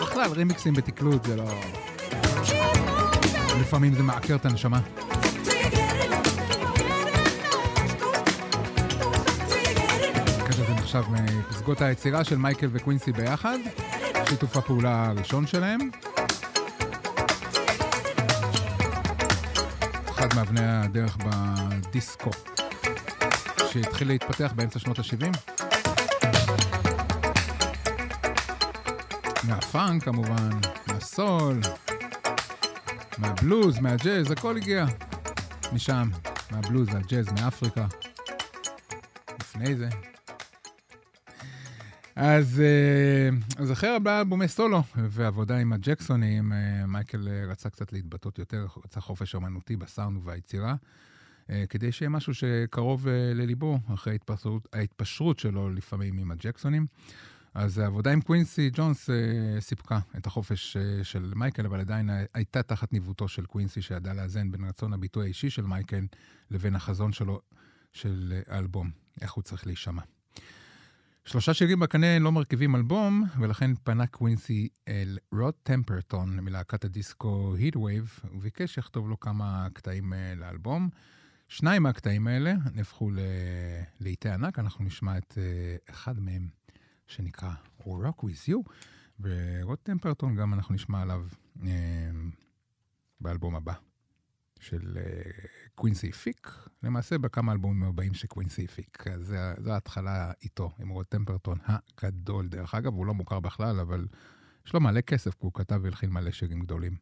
[0.00, 1.44] בכלל, רימיקסים בתקלוט זה לא...
[3.60, 4.80] לפעמים זה מעקר את הנשמה.
[11.68, 13.58] מפסגות היצירה של מייקל וקווינסי ביחד,
[14.28, 15.78] שיתוף הפעולה הראשון שלהם.
[20.10, 22.30] אחד מאבני הדרך בדיסקו,
[23.72, 25.38] שהתחיל להתפתח באמצע שנות ה-70.
[29.44, 30.50] מהפאנק כמובן,
[30.86, 31.60] מהסול,
[33.18, 34.86] מהבלוז, מהג'אז, הכל הגיע
[35.72, 36.10] משם,
[36.50, 37.86] מהבלוז, מהג'אז, מאפריקה.
[39.40, 40.07] לפני זה.
[42.20, 43.28] אז, אה,
[43.62, 48.66] אז אחרי הרבה אלבומי סולו ועבודה עם הג'קסונים, אה, מייקל אה, רצה קצת להתבטאות יותר,
[48.84, 50.74] רצה חופש אמנותי בסאונד וביצירה,
[51.68, 56.86] כדי שיהיה משהו שקרוב לליבו אחרי ההתפשרות, ההתפשרות שלו לפעמים עם הג'קסונים.
[57.54, 59.10] אז העבודה עם קווינסי ג'ונס
[59.60, 64.64] סיפקה את החופש של מייקל, אבל עדיין הייתה תחת ניווטו של קווינסי, שידע לאזן בין
[64.64, 66.06] רצון הביטוי האישי של מייקל
[66.50, 67.40] לבין החזון שלו
[67.92, 68.90] של האלבום,
[69.20, 70.02] איך הוא צריך להישמע.
[71.28, 78.18] שלושה שירים בקנה לא מרכיבים אלבום, ולכן פנה קווינסי אל רוד טמפרטון מלהקת הדיסקו Heatwave,
[78.34, 80.88] וביקש שיכתוב לו כמה קטעים אה, לאלבום.
[81.48, 83.10] שניים מהקטעים האלה נהפכו
[84.00, 86.48] ללהיטי ענק, אנחנו נשמע את אה, אחד מהם.
[87.08, 87.50] שנקרא
[87.80, 88.72] Rock With You,
[89.20, 91.26] ורוד טמפרטון גם אנחנו נשמע עליו
[91.66, 92.10] אה,
[93.20, 93.72] באלבום הבא
[94.60, 95.30] של אה,
[95.74, 96.52] קווינסי הפיק,
[96.82, 99.06] למעשה בכמה אלבומים הבאים של קווינסי הפיק.
[99.06, 102.48] אז זו ההתחלה איתו, עם רוד טמפרטון הגדול.
[102.48, 104.06] דרך אגב, הוא לא מוכר בכלל, אבל
[104.66, 106.96] יש לו מלא כסף, כי הוא כתב והלחין מלא שירים גדולים.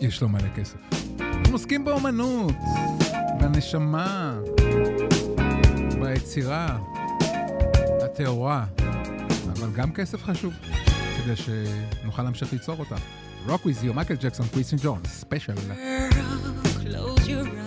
[0.00, 0.78] יש לו מלא כסף.
[1.20, 2.54] אנחנו עוסקים באומנות,
[3.40, 4.40] בנשמה.
[6.00, 6.78] ביצירה
[8.04, 8.66] הטהורה,
[9.52, 10.54] אבל גם כסף חשוב,
[11.16, 12.96] כדי שנוכל להמשיך ליצור אותה.
[13.48, 15.52] Rock with you, מייקל ג'קסון, קווינסי ג'ונס, ספיישל.
[16.82, 17.57] Close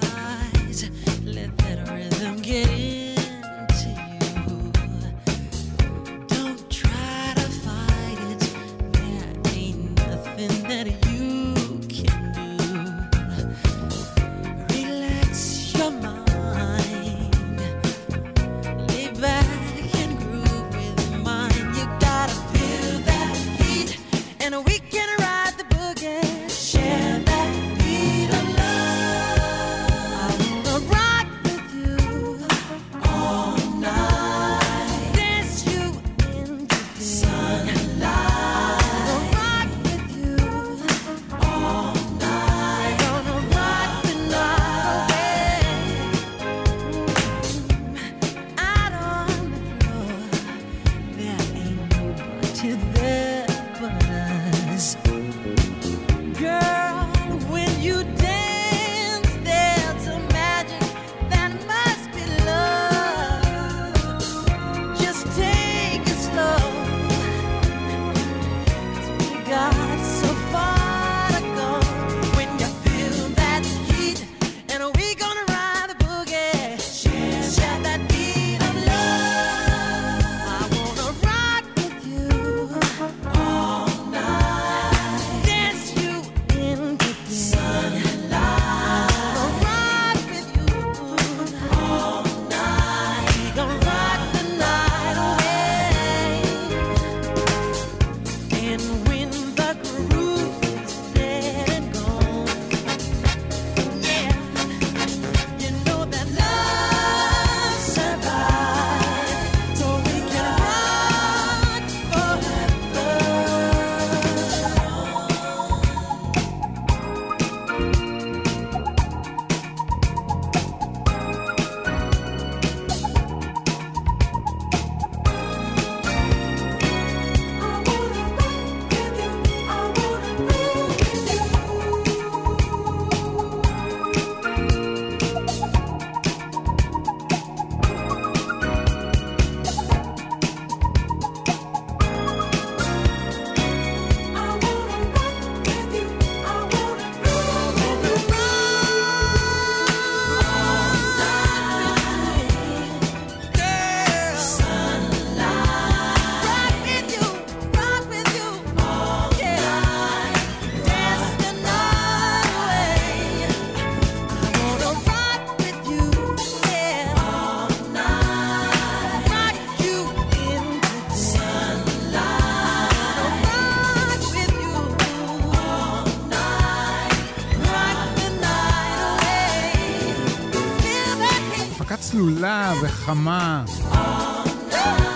[182.82, 183.66] וחמה,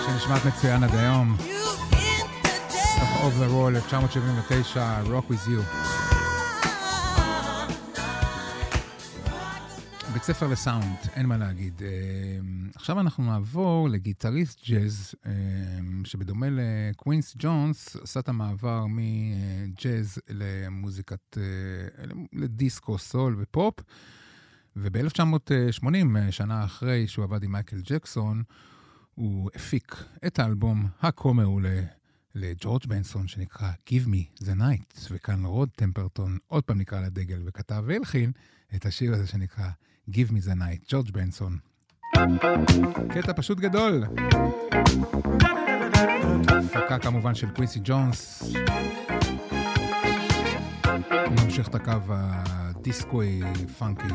[0.06, 1.36] שנשמעת מצוין עד היום.
[2.70, 5.86] Off the Wall, 1979, Rock with you.
[10.12, 11.82] בית ספר לסאונד, אין מה להגיד.
[11.82, 11.88] אה,
[12.74, 15.32] עכשיו אנחנו נעבור לגיטריסט ג'אז, אה,
[16.04, 23.74] שבדומה לקווינסי ג'ונס, עשה את המעבר מג'אז למוזיקת, אה, לדיסקו, סול ופופ.
[24.76, 28.42] וב-1980, שנה אחרי שהוא עבד עם מייקל ג'קסון,
[29.14, 31.80] הוא הפיק את האלבום הכה מעולה
[32.34, 37.82] לג'ורג' בנסון, שנקרא Give Me the Night, וכאן רוד טמפרטון עוד פעם נקרא לדגל וכתב
[37.86, 38.32] והלחין
[38.74, 39.68] את השיר הזה שנקרא
[40.10, 41.58] Give Me the Night, ג'ורג' בנסון.
[43.08, 44.04] קטע פשוט גדול.
[46.48, 48.52] הפקה כמובן של קוויסי ג'ונס.
[51.30, 53.40] נמשיך את הקו הדיסקוי
[53.78, 54.14] פאנקי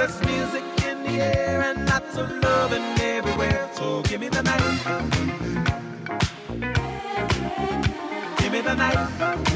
[0.00, 2.30] there's music in the air and lots of
[3.00, 3.68] everywhere.
[3.74, 5.19] So give me the night.
[9.20, 9.49] Thank you.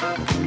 [0.00, 0.39] thank you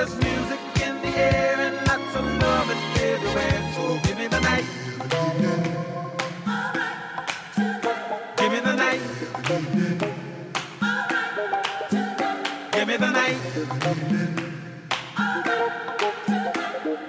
[0.00, 3.58] there's music in the air and lots of loving everywhere.
[3.74, 4.64] So give me the night.
[8.38, 9.00] Give me the night.
[12.72, 13.36] Give me the night.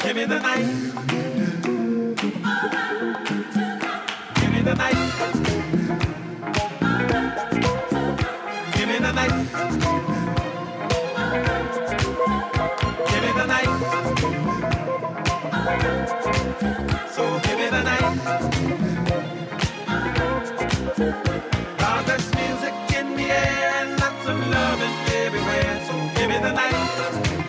[0.04, 0.66] Give me the night.
[4.36, 4.98] Give me the night.
[8.76, 10.01] Give me the night.
[22.36, 24.96] Music in the air and lots of loving
[25.26, 25.82] everywhere.
[25.88, 27.41] So give me the night.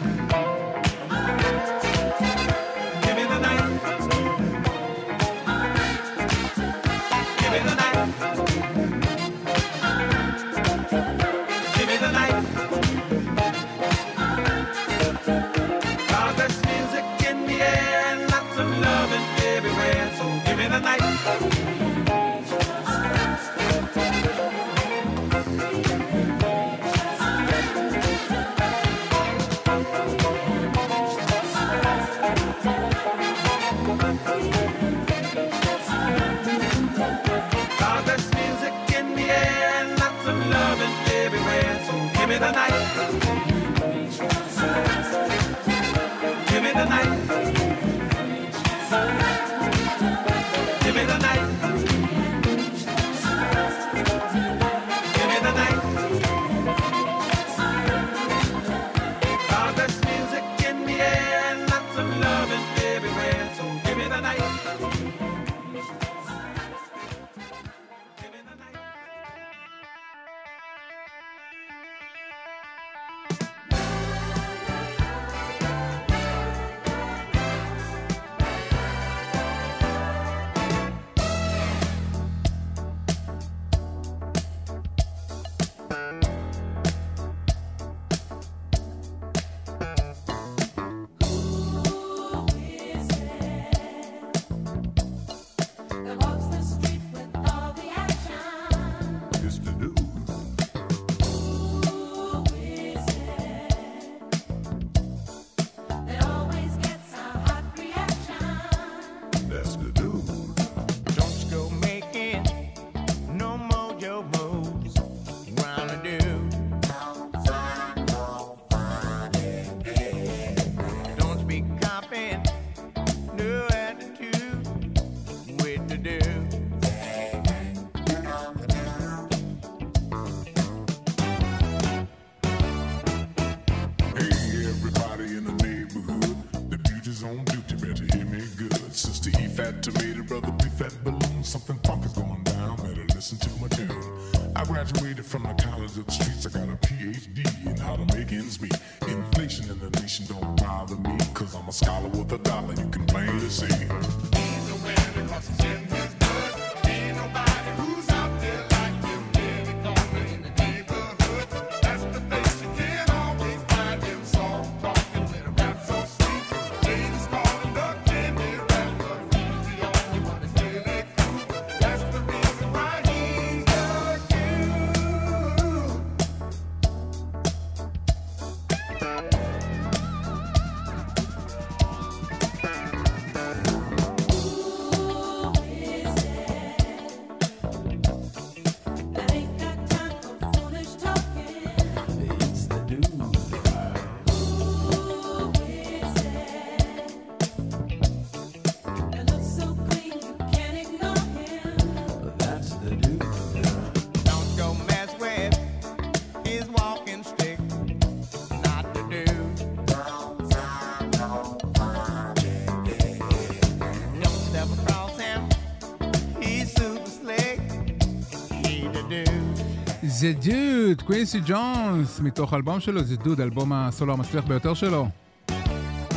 [220.23, 220.27] Dude.
[220.27, 225.09] זה דוד, קווינסי ג'ונס, מתוך האלבום שלו, זה דוד, אלבום הסולו המצליח ביותר שלו.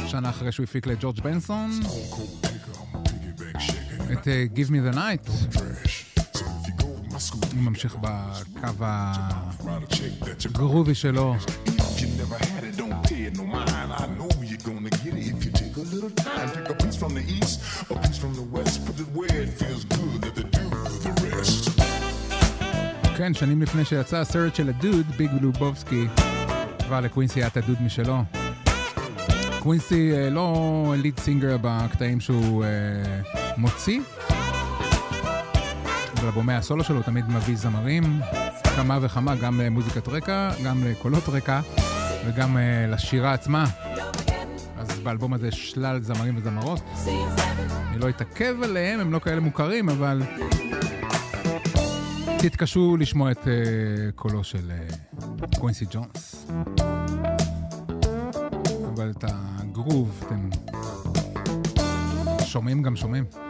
[0.08, 1.72] שנה אחרי שהוא הפיק לג'ורג' בנסון.
[4.14, 5.32] את אה, Give Me the Night.
[7.54, 8.86] הוא ממשיך בקו
[10.46, 11.36] הגרובי שלו.
[16.56, 17.56] Take a piece from the east,
[18.22, 18.76] from the west.
[19.02, 19.95] It where it feels good.
[23.18, 26.08] כן, שנים לפני שיצא הסרט של הדוד, Big Lebowski,
[26.86, 28.24] כבר לקווינסי היה את הדוד משלו.
[29.60, 32.70] קווינסי אה, לא lead singer בקטעים שהוא אה,
[33.58, 34.02] מוציא,
[36.22, 38.20] באלבומי הסולו שלו הוא תמיד מביא זמרים,
[38.76, 41.60] כמה וכמה, גם למוזיקת רקע, גם לקולות רקע
[42.28, 43.66] וגם אה, לשירה עצמה.
[44.78, 46.82] אז באלבום הזה יש שלל זמרים וזמרות.
[47.90, 50.22] אני לא אתעכב עליהם, הם לא כאלה מוכרים, אבל
[52.42, 53.48] תתקשו לשמוע את uh,
[54.16, 56.48] קולו של uh, קווינסי ג'ונס.
[58.94, 60.50] אבל את הגרוב אתם
[62.46, 63.45] שומעים גם שומעים.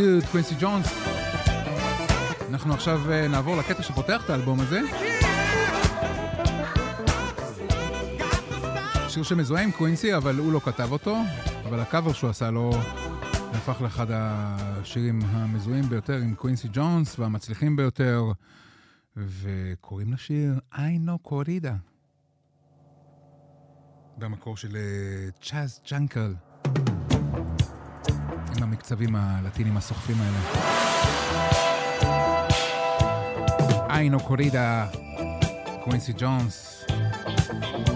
[0.00, 0.86] דוד, קווינסי ג'ונס.
[2.48, 4.80] אנחנו עכשיו אה, נעבור לקטע שפותח את האלבום הזה.
[9.08, 11.16] שיר שמזוהה עם קווינסי, אבל הוא לא כתב אותו,
[11.64, 12.70] אבל הקאבר שהוא עשה לו
[13.52, 18.24] הפך לאחד השירים המזוהים ביותר עם קווינסי ג'ונס והמצליחים ביותר,
[19.16, 21.74] וקוראים לשיר Ai No Corrida.
[24.18, 26.34] במקור של אה, צ'אז ג'אנקל.
[28.56, 30.38] עם המקצבים הלטינים הסוחפים האלה.
[33.88, 34.86] Ai No Corrida,
[35.84, 36.84] קווינסי ג'ונס.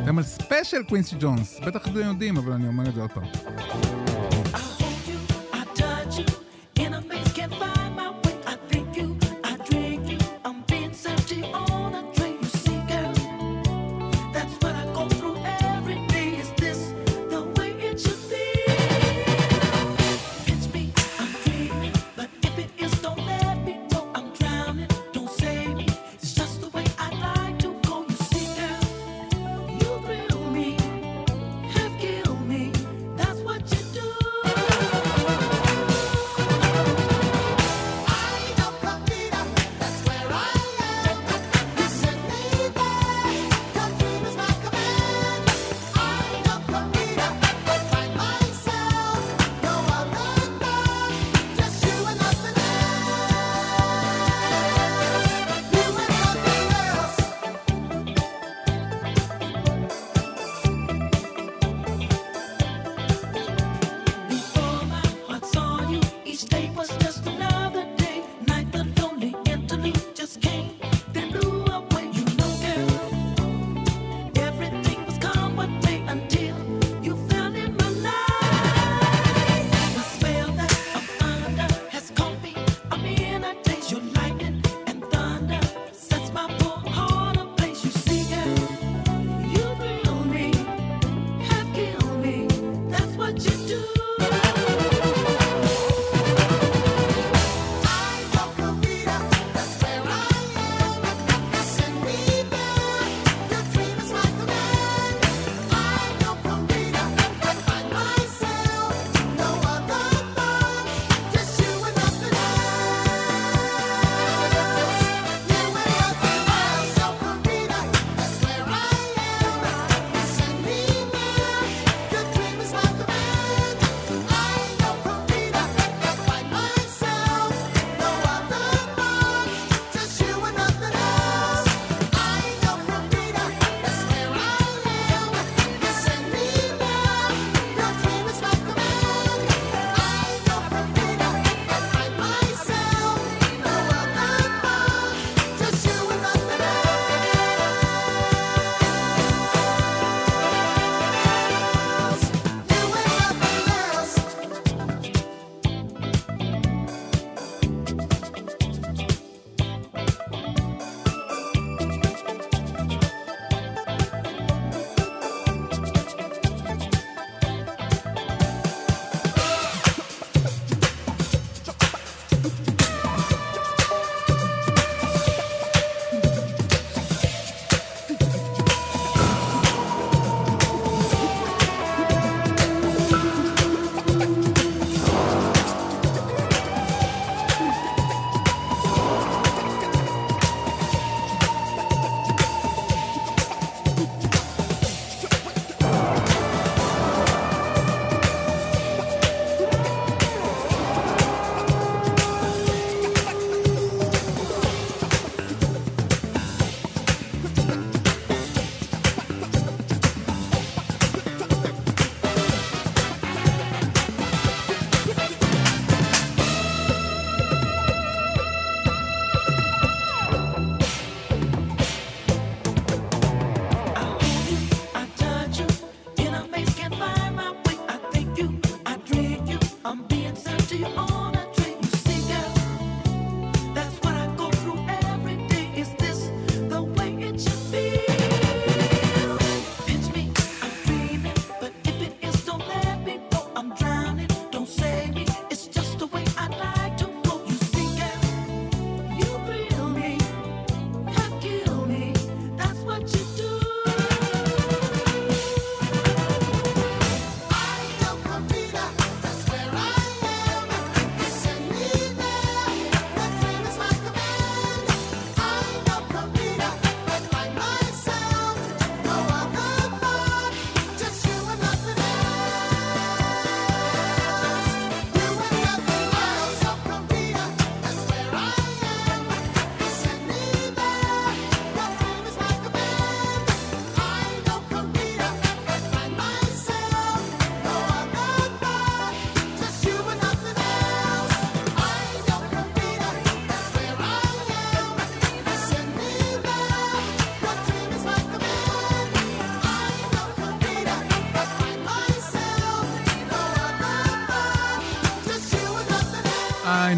[0.02, 3.93] אתם על ספיישל קווינסי ג'ונס, בטח אתם יודעים, אבל אני אומר את זה עוד פעם.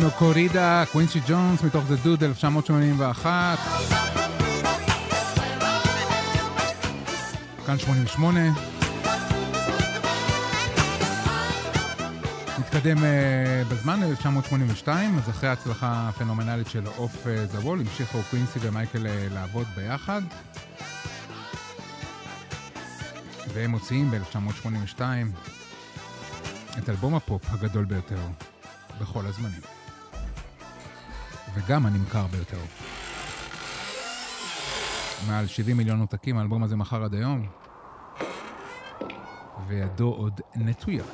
[0.07, 3.59] No Corrida, קווינסי ג'ונס, מתוך זה דוד 1981.
[7.67, 8.41] כאן 88.
[12.59, 19.07] נתקדם אה, בזמן, 1982, אז אחרי ההצלחה הפנומנלית של Off the Wall, המשיכו קווינסי ומייקל
[19.07, 20.23] אה, לעבוד ביחד.
[23.55, 25.01] והם מוציאים ב-1982
[26.79, 28.21] את אלבום הפופ הגדול ביותר
[29.01, 29.76] בכל הזמנים.
[31.67, 32.59] וגם הנמכר ביותר.
[35.29, 37.47] מעל 70 מיליון עותקים, האלבום הזה מכר עד היום,
[39.69, 41.05] וידו עוד נטויה.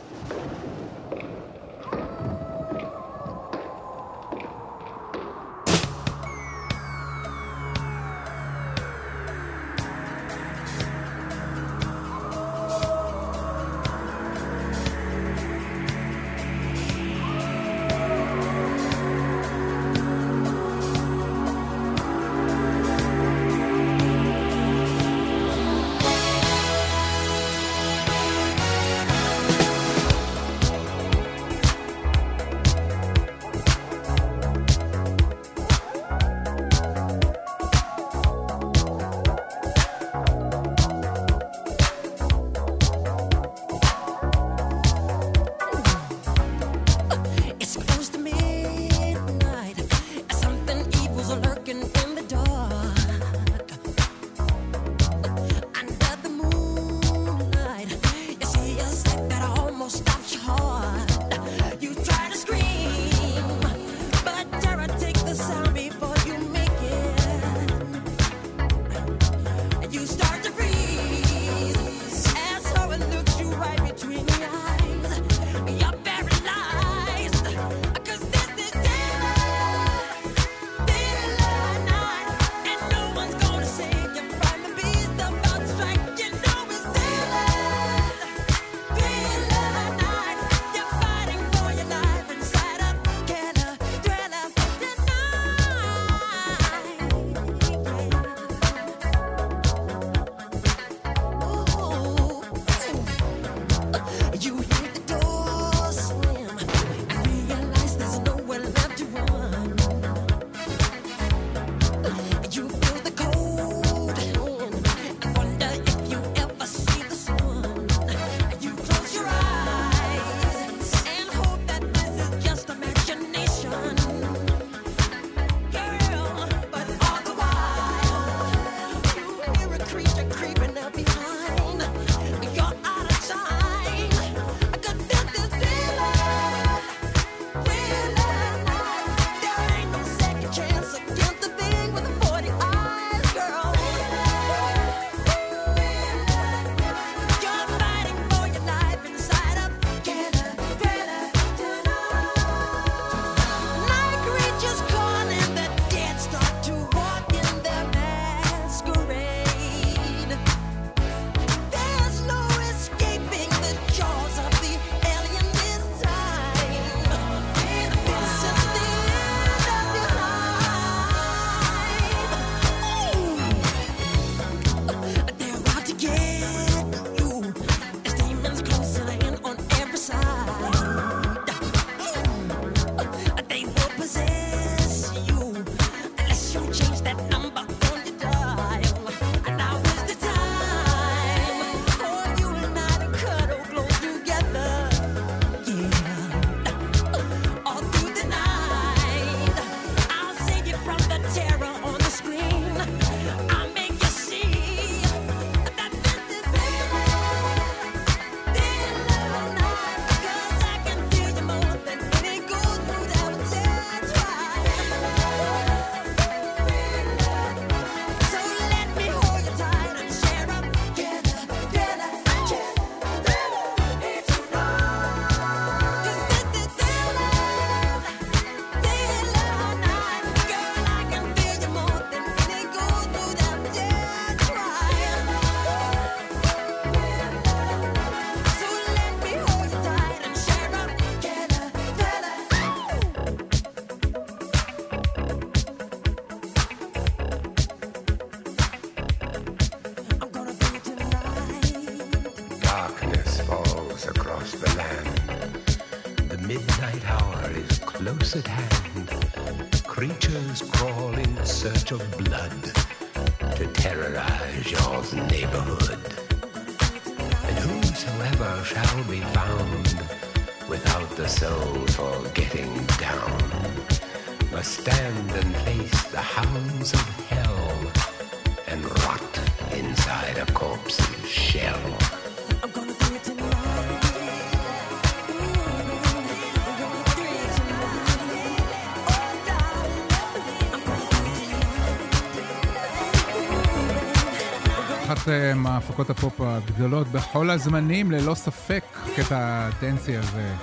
[295.04, 298.84] אחת אה, מהפקות הפופ הגדולות בכל הזמנים, ללא ספק,
[299.16, 300.54] קטע ה dancy הזה,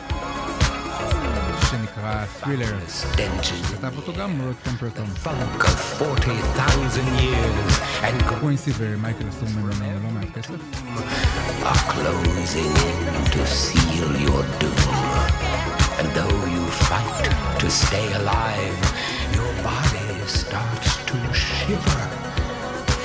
[1.70, 3.18] שנקרא Thriller.
[3.72, 5.06] כתב אותו גם רוד טמפרטון.
[5.24, 10.54] Funk of 40,000 years and קווינסי ומייקל עשו ממנו לא מעט כסף.
[16.00, 17.26] And though you fight
[17.62, 18.80] to stay alive,
[19.36, 20.10] your body
[20.40, 22.04] starts to shiver.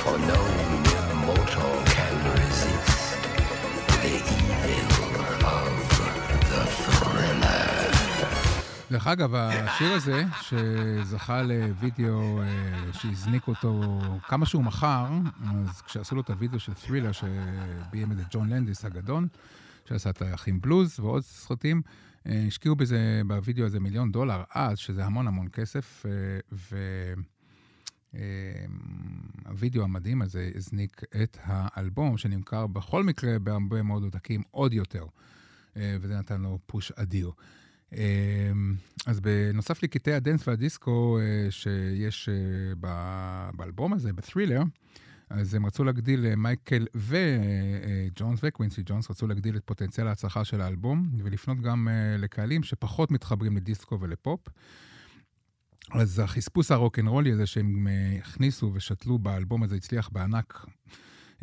[0.01, 0.84] For no
[8.95, 15.07] דרך אגב, השיר הזה, שזכה לוידאו אה, שהזניק אותו כמה שהוא מכר,
[15.69, 19.27] אז כשעשו לו את הוידאו של ת'רילר, שביים את ג'ון לנדיס הגדול,
[19.85, 21.81] שעשה את האחים בלוז ועוד סרטים,
[22.27, 26.39] אה, השקיעו בזה, בוידאו הזה מיליון דולר אז, שזה המון המון כסף, אה,
[29.45, 35.05] והווידאו המדהים הזה הזניק את האלבום, שנמכר בכל מקרה בהרבה מאוד עותקים עוד יותר,
[35.75, 37.31] וזה נתן לו פוש אדיר.
[37.93, 38.75] אמ,
[39.05, 42.75] אז בנוסף לקטעי הדנס והדיסקו אה, שיש אה,
[43.53, 44.61] באלבום הזה, בת'רילר,
[45.29, 50.61] אז הם רצו להגדיל, אה, מייקל וג'ונס וקווינסי ג'ונס רצו להגדיל את פוטנציאל ההצלחה של
[50.61, 51.87] האלבום, ולפנות גם
[52.17, 54.39] לקהלים שפחות מתחברים לדיסקו ולפופ.
[55.91, 57.87] אז החספוס הרוקנרולי הזה שהם
[58.19, 60.65] הכניסו ושתלו באלבום הזה הצליח בענק.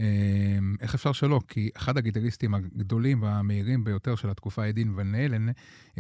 [0.01, 1.41] אה, איך אפשר שלא?
[1.49, 5.47] כי אחד הגיטריסטים הגדולים והמהירים ביותר של התקופה, אדין ון אלן,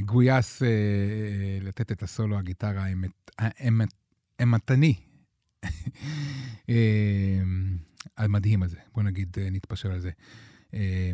[0.01, 2.87] גויס אה, אה, לתת את הסולו הגיטרה
[4.39, 4.95] האימתני.
[6.71, 7.41] אה,
[8.19, 10.11] המדהים הזה, בוא נגיד, אה, נתפשר על זה.
[10.75, 11.13] אה,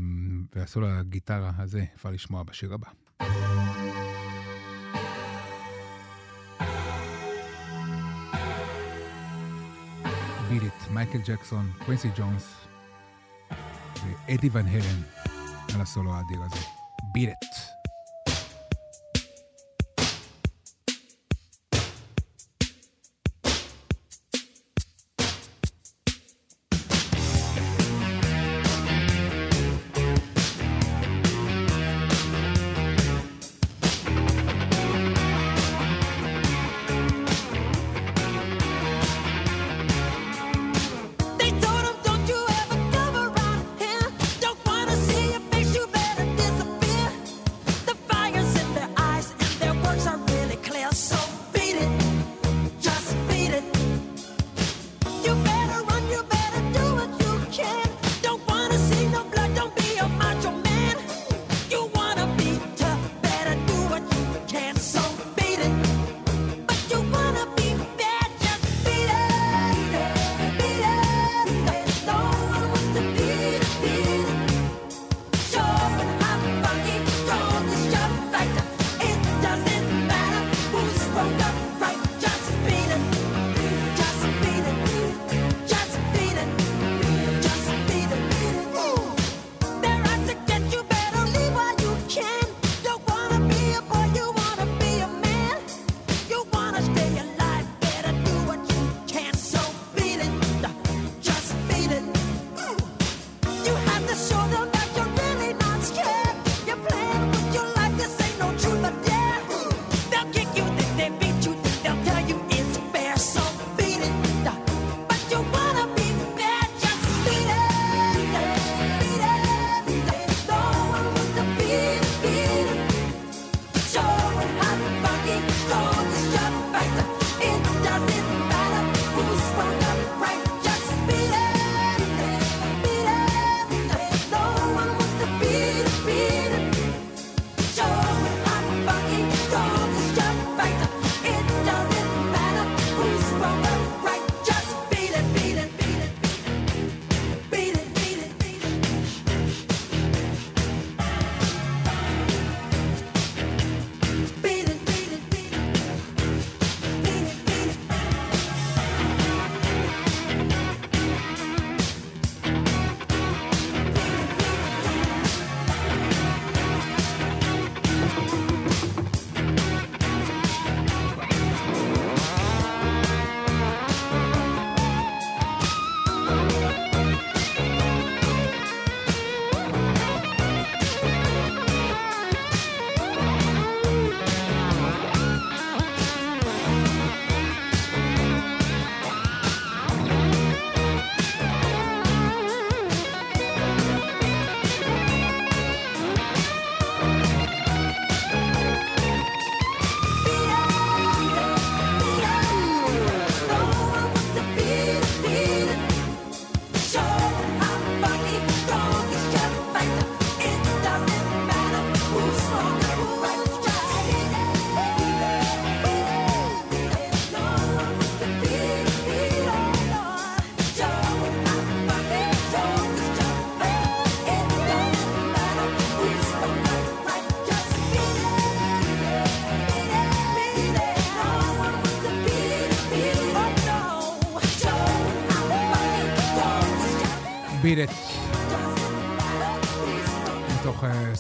[0.55, 2.89] והסולו הגיטרה הזה אפשר לשמוע בשיר הבא.
[10.51, 12.68] It, מייקל ג'קסון, קווינסי ג'ונס
[14.05, 15.03] ואדי ון הלן
[15.75, 16.67] על הסולו האדיר הזה.
[17.03, 17.78] Beat It.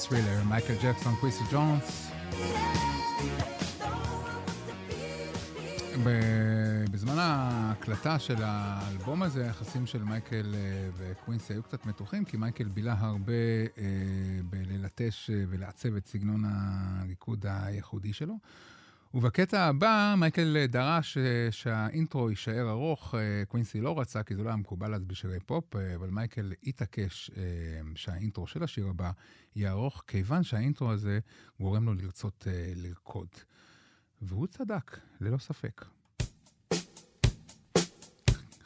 [0.08, 2.10] Thriller, Michael Jackson, קווינסי ג'ונס.
[6.90, 12.68] בזמן ההקלטה של האלבום הזה, היחסים של מייקל אה, וקווינסי היו קצת מתוחים, כי מייקל
[12.68, 13.32] בילה הרבה
[13.78, 13.84] אה,
[14.50, 18.34] בללטש אה, ולעצב את סגנון הריקוד הייחודי שלו.
[19.14, 24.48] ובקטע הבא, מייקל דרש אה, שהאינטרו יישאר ארוך, אה, קווינסי לא רצה, כי זה לא
[24.48, 27.30] היה מקובל אז בשירי פופ, אה, אבל מייקל התעקש
[27.94, 29.10] שהאינטרו של השיר הבא
[29.56, 31.18] יהיה ארוך, כיוון שהאינטרו הזה
[31.60, 33.28] גורם לו לרצות לרקוד.
[34.22, 35.84] והוא צדק, ללא ספק.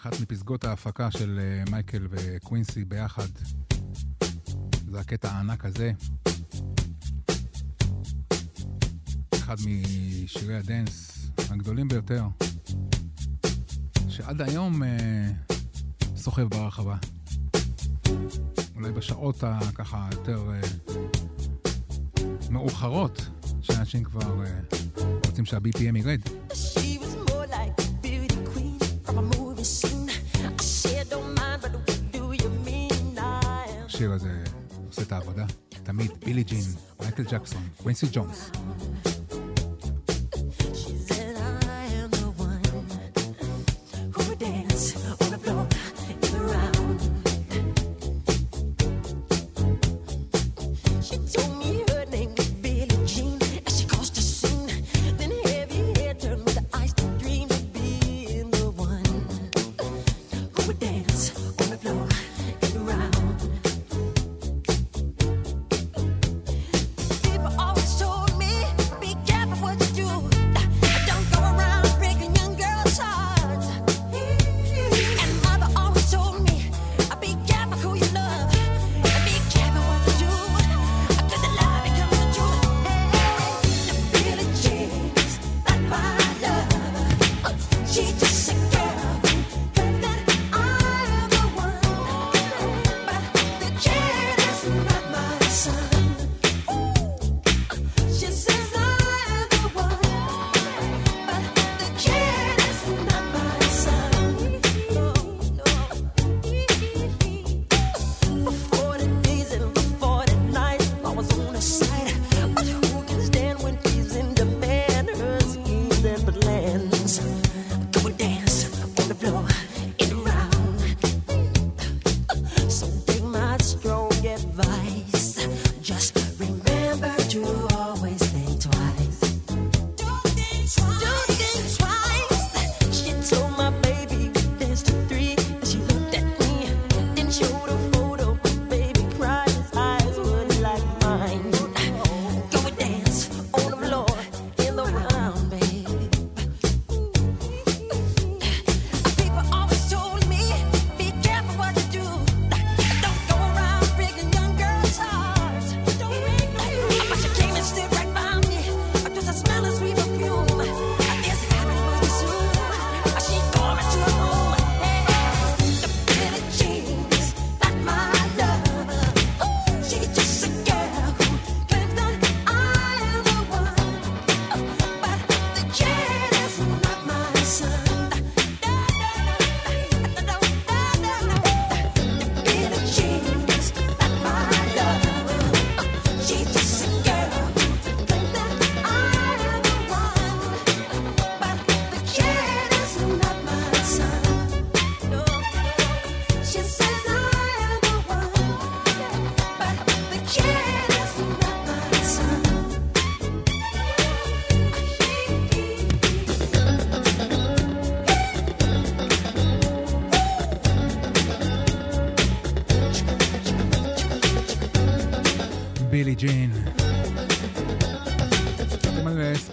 [0.00, 1.40] אחת מפסגות ההפקה של
[1.70, 3.28] מייקל וקווינסי ביחד,
[4.88, 5.92] זה הקטע הענק הזה.
[9.44, 12.24] אחד משירי הדנס הגדולים ביותר,
[14.08, 15.28] שעד היום אה,
[16.16, 16.96] סוחב ברחבה.
[18.74, 20.60] אולי בשעות הככה יותר אה,
[22.50, 23.28] מאוחרות,
[23.60, 24.60] שאנשים כבר אה,
[25.26, 26.20] רוצים שה-BPM ירד.
[33.86, 34.44] השיר הזה
[34.86, 35.44] עושה את העבודה.
[35.82, 36.64] תמיד בילי ג'ין,
[37.00, 38.50] מייקל ג'קסון, קווינסי ג'ונס.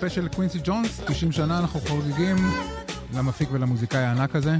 [0.09, 2.37] של קווינסי ג'ונס, 90 שנה אנחנו חוגגים
[3.13, 4.55] למפיק ולמוזיקאי הענק הזה.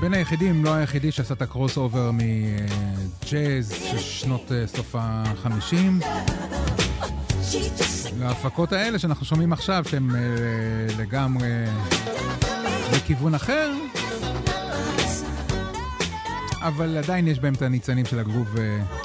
[0.00, 6.00] בין היחידים, לא היחידי שעשה את ה crossover מג'אז של שנות אה, סוף החמישים.
[8.18, 10.20] וההפקות האלה שאנחנו שומעים עכשיו, שהן אה,
[10.98, 11.48] לגמרי
[12.92, 13.72] לכיוון אחר,
[16.60, 18.56] אבל עדיין יש בהם את הניצנים של הגרוב.
[18.58, 19.01] אה,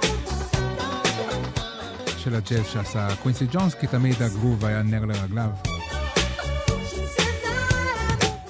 [2.28, 5.50] של הג'אז שעשה קווינסי ג'ונס, כי תמיד הגרוב היה נר לרגליו.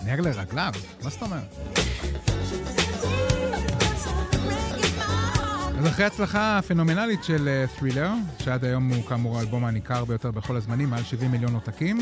[0.06, 0.74] נר לרגליו?
[1.04, 1.56] מה זאת אומרת?
[5.80, 8.10] אז אחרי ההצלחה הפנומנלית של אה, Thriller,
[8.40, 11.98] שעד היום הוא כאמור האלבום הניכר ביותר בכל הזמנים, מעל 70 מיליון עותקים,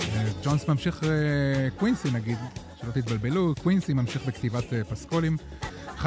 [0.00, 1.08] אה, ג'ונס ממשיך, אה,
[1.78, 2.38] קווינסי נגיד,
[2.80, 5.36] שלא תתבלבלו, קווינסי ממשיך בכתיבת פסקולים.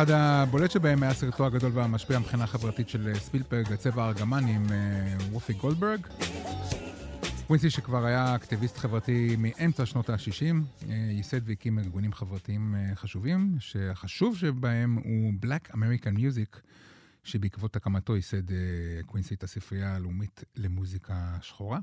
[0.04, 4.66] אחד הבולט שבהם היה סרטו הגדול והמשפיע מבחינה חברתית של אה, ספילברג, צבע הארגמן עם
[4.72, 6.08] אה, וופי גולדברג.
[7.48, 14.38] קווינסי שכבר היה אקטיביסט חברתי מאמצע שנות ה-60, ייסד והקים ארגונים חברתיים אה, חשובים, שהחשוב
[14.38, 16.60] שבהם הוא Black American Music,
[17.24, 18.58] שבעקבות הקמתו ייסד אה,
[19.06, 21.80] קווינסי את הספרייה הלאומית למוזיקה שחורה.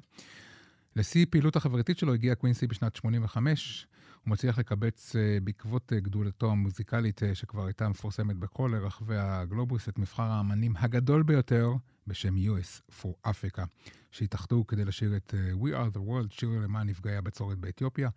[0.97, 3.87] לשיא פעילות החברתית שלו הגיע קווינסי בשנת 85.
[4.27, 9.89] הוא מצליח לקבץ אה, בעקבות אה, גדולתו המוזיקלית, אה, שכבר הייתה מפורסמת בכל רחבי הגלובוס,
[9.89, 11.73] את מבחר האמנים הגדול ביותר
[12.07, 13.63] בשם US for Africa,
[14.11, 18.09] שהתאחדו כדי לשיר את We are the world, שיר למען נפגעי הבצורת באתיופיה.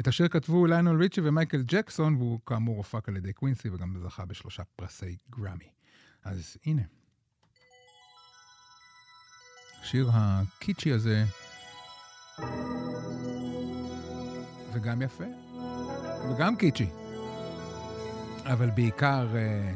[0.00, 4.24] את השיר כתבו ליונל ריצ'י ומייקל ג'קסון, והוא כאמור הופק על ידי קווינסי וגם זכה
[4.24, 5.68] בשלושה פרסי גראמי.
[6.24, 6.82] אז הנה.
[9.80, 11.24] השיר הקיצ'י הזה,
[14.72, 15.24] וגם יפה,
[16.30, 16.86] וגם קיצ'י.
[18.44, 19.72] אבל בעיקר, אה,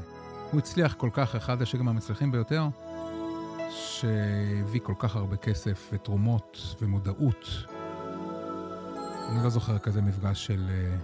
[0.50, 2.68] הוא הצליח כל כך, אחד השירים המצליחים ביותר,
[3.70, 7.48] שהביא כל כך הרבה כסף ותרומות ומודעות.
[9.28, 10.96] אני לא זוכר כזה מפגש של אה,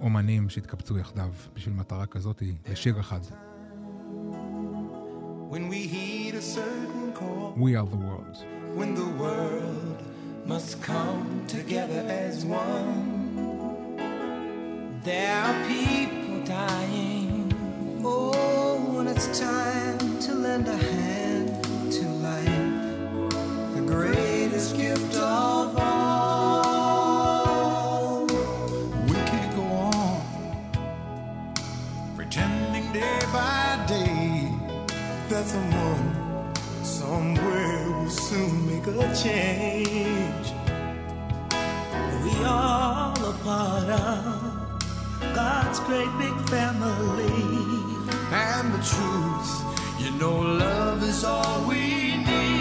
[0.00, 3.20] אומנים שהתקבצו יחדיו בשביל מטרה כזאת, לשיר אחד.
[5.50, 8.36] When we heed a certain call, We are the world.
[8.78, 9.98] when the world
[10.46, 13.15] must come together as one.
[15.06, 17.54] There are people dying.
[18.04, 21.62] Oh, when it's time to lend a hand
[21.92, 22.72] to life,
[23.76, 26.66] the greatest gift of all.
[28.26, 30.22] We can't go on
[32.16, 34.50] pretending day by day
[35.28, 36.52] that someone
[36.82, 40.52] somewhere will soon make a change.
[42.24, 44.35] We all a part of
[45.48, 47.38] God's great big family.
[48.32, 49.50] And the truth,
[50.00, 52.55] you know, love is all we need.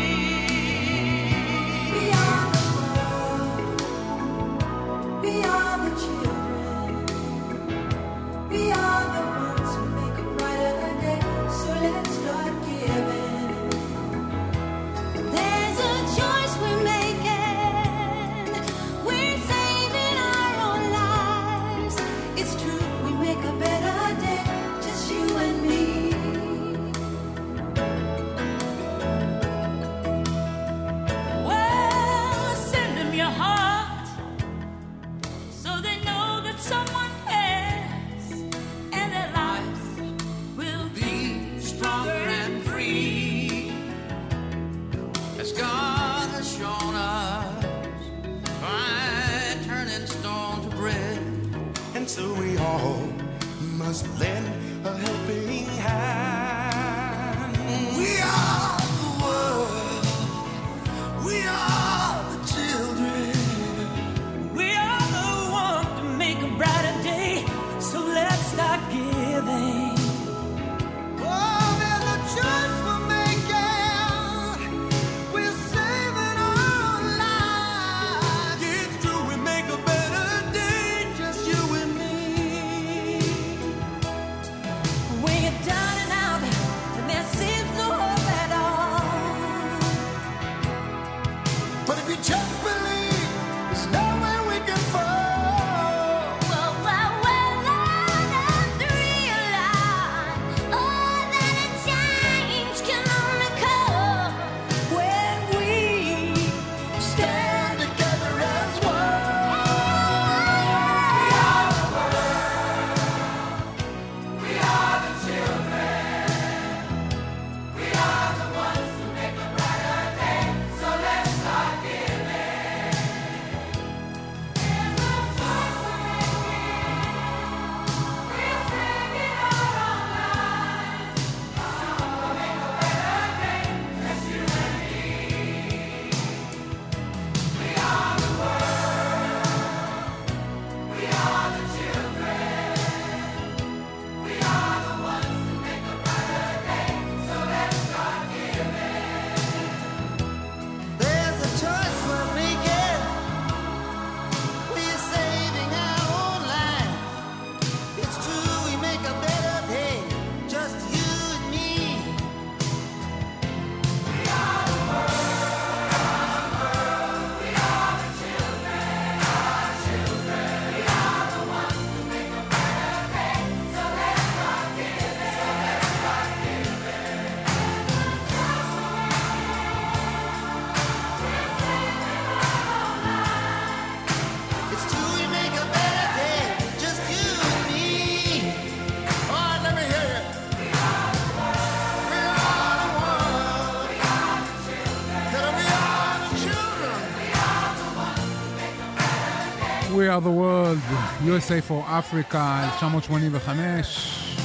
[200.15, 200.79] Are the world,
[201.25, 204.35] USA for Africa, 1985.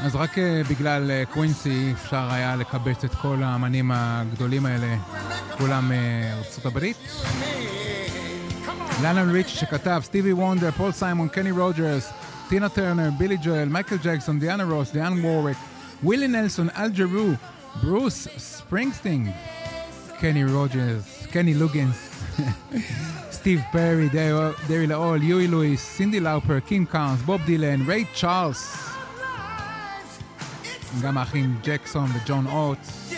[0.00, 4.96] אז רק אה, בגלל אה, קווינסי אפשר היה לקבץ את כל האמנים הגדולים האלה,
[5.58, 6.96] כולם מארצות הברית.
[9.02, 12.12] ליונל ריצ'י שכתב, סטיבי וונדר, פול סיימון, קני רוג'רס,
[12.48, 15.56] טינה טרנר, בילי ג'ואל, מייקל ג'קסון, דיאנה רוס, דיון וורוויק,
[16.02, 17.28] ווילי נלסון, אל ג'רו,
[17.82, 19.30] ברוס ספרינגסטין,
[20.20, 22.10] קני רוג'רס, קני לוגינס,
[23.42, 24.08] סטיב פרי,
[24.68, 28.90] דריל הול, יואי לואיס, סינדי לאופר, קים קאונס, בוב דילן, ריי צ'ארלס,
[31.02, 33.14] גם האחים ג'קסון וג'ון אוטס.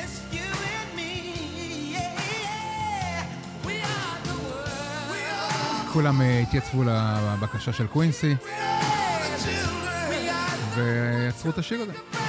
[5.93, 8.35] כולם אה, התייצבו לבקשה של קווינסי
[10.77, 12.24] ויצרו את השיר הזה.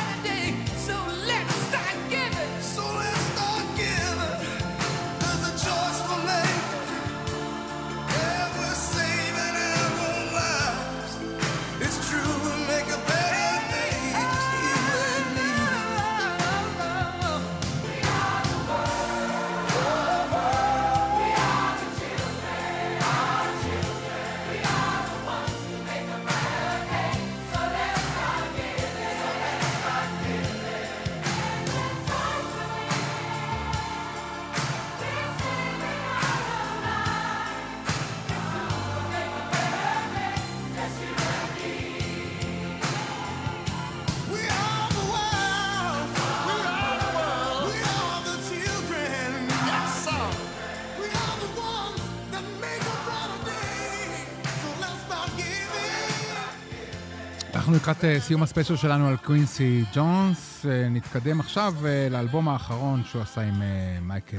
[57.86, 60.66] לקראת אה, סיום הספיישל שלנו על קווינסי ג'ונס.
[60.66, 63.62] אה, נתקדם עכשיו אה, לאלבום האחרון שהוא עשה עם
[64.02, 64.38] מייקל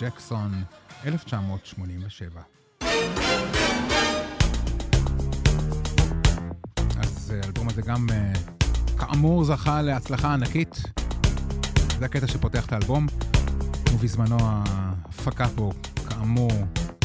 [0.00, 0.62] ג'קסון,
[1.06, 2.40] 1987.
[7.00, 8.06] אז האלבום הזה גם,
[8.98, 10.82] כאמור, זכה להצלחה ענקית.
[11.98, 13.06] זה הקטע שפותח את האלבום,
[13.92, 15.72] ובזמנו ההפקה פה,
[16.08, 16.52] כאמור,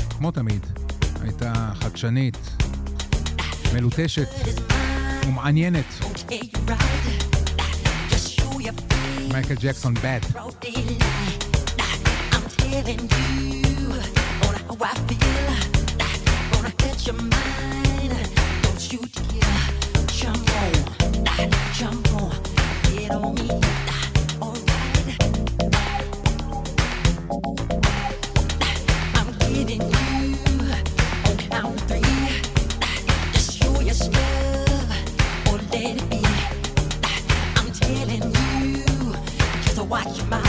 [0.09, 0.65] כמו תמיד,
[1.21, 2.37] הייתה חדשנית,
[3.73, 4.27] מלוטשת
[5.26, 5.84] ומעניינת.
[9.32, 10.20] מייקל ג'קסון בד.
[21.80, 22.32] Jump on,
[22.84, 23.48] get on me,
[24.42, 25.18] alright.
[29.18, 30.13] I'm getting you
[39.95, 40.44] watch my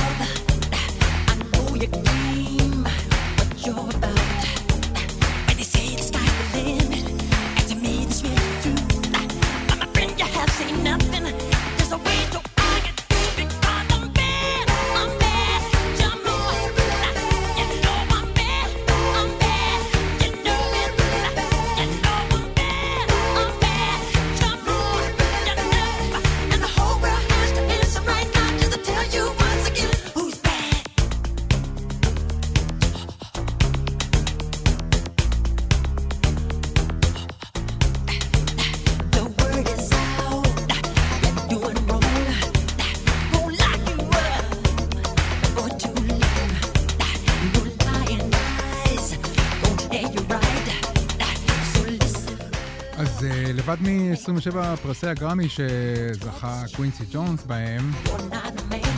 [54.17, 57.91] 27 פרסי הגרמי שזכה קווינסי ג'ונס בהם.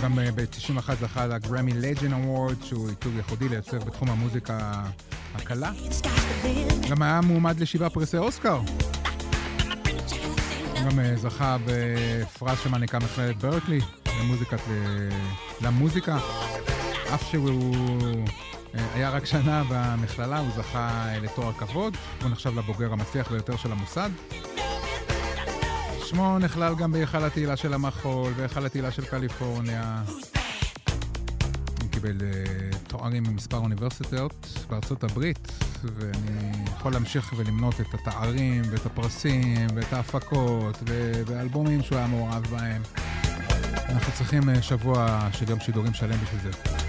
[0.02, 4.84] גם אה, ב-91 זכה לגרמי Legend Award, שהוא ייצוג ייחודי ליוצר בתחום המוזיקה
[5.34, 5.70] הקלה.
[6.90, 8.60] גם היה מועמד לשבעה פרסי אוסקר.
[10.84, 13.80] גם אה, זכה בפרס שמעניקה מכללת ברקלי
[14.20, 15.18] למוזיקת, אה,
[15.60, 16.18] למוזיקה.
[17.14, 17.74] אף שהוא
[18.94, 24.10] היה רק שנה במכללה, הוא זכה לתואר כבוד, הוא נחשב לבוגר המצליח ביותר של המוסד.
[26.08, 30.02] שמו נכלל גם בהיכל התהילה של המחול, בהיכל התהילה של קליפורניה.
[31.82, 35.52] הוא קיבל uh, תוארים ממספר אוניברסיטאות בארצות הברית,
[35.84, 40.82] ואני יכול להמשיך ולמנות את התארים ואת הפרסים ואת ההפקות
[41.26, 42.82] ואלבומים שהוא היה מעורב בהם.
[43.88, 46.87] אנחנו צריכים uh, שבוע של יום שידורים שלם בשביל זה.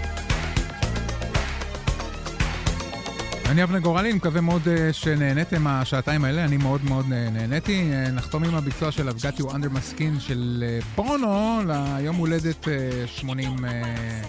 [3.50, 7.92] אני אבנר גורלי, מקווה מאוד אה, שנהניתם מהשעתיים האלה, אני מאוד מאוד נהניתי.
[7.92, 12.16] אה, נחתום עם הביצוע של I've got you under my skin של אה, בונו ליום
[12.16, 13.82] הולדת אה, 80 אה,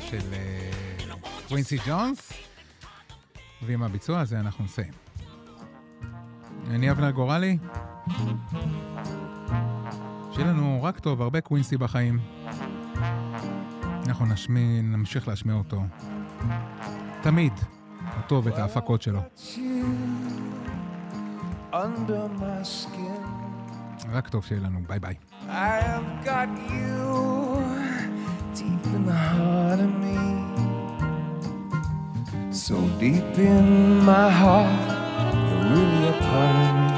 [0.09, 0.19] של
[1.47, 2.33] קווינסי ג'ונס.
[3.61, 4.93] ועם הביצוע הזה אנחנו נסיים.
[6.69, 7.57] אני אבנר גורלי.
[10.31, 12.19] שיהיה לנו רק טוב, הרבה קווינסי בחיים.
[14.07, 15.81] אנחנו נשמיע, נמשיך להשמיע אותו.
[17.21, 17.53] תמיד.
[18.22, 19.20] אותו ואת ההפקות שלו.
[21.72, 23.26] Under my skin,
[24.12, 25.14] רק טוב שיהיה לנו, ביי ביי.
[25.48, 25.50] I
[25.90, 27.04] have got you
[28.54, 30.20] deep in the heart of me.
[32.66, 33.66] So deep in
[34.12, 34.88] my heart,
[35.46, 36.90] you're really a part of me.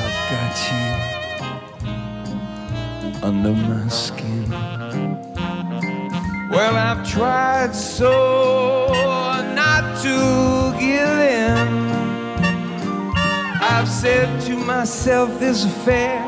[0.00, 0.88] I've got you
[3.28, 4.41] under my skin.
[6.53, 8.87] Well, I've tried so
[9.55, 11.67] not to give in.
[13.59, 16.21] I've said to myself, this affair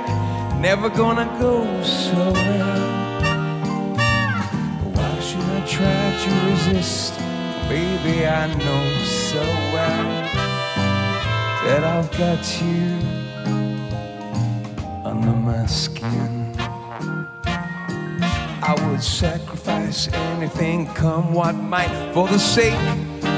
[0.59, 3.95] never gonna go so well.
[4.81, 7.13] But why should I try to resist?
[7.69, 9.43] Baby, I know so
[9.75, 10.05] well
[11.65, 12.97] that I've got you
[15.05, 16.55] under my skin.
[18.67, 19.74] I would sacrifice
[20.11, 22.73] anything, come what might, for the sake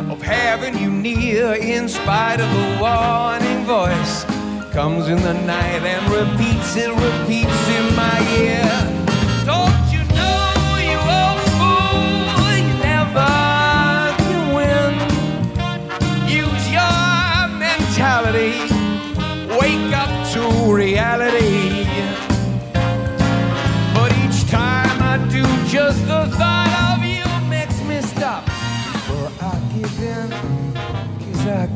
[0.09, 1.53] of having you near.
[1.53, 4.23] In spite of the warning voice,
[4.71, 8.96] comes in the night and repeats it, repeats in my ear.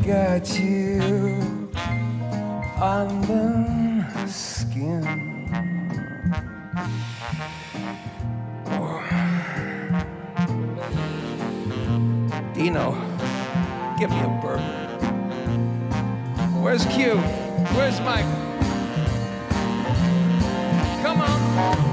[0.01, 1.69] I got you
[2.81, 5.03] under skin.
[12.55, 12.93] Dino,
[13.99, 14.57] give me a burger.
[16.61, 17.17] Where's Q?
[17.75, 18.25] Where's Mike?
[21.03, 21.90] Come on.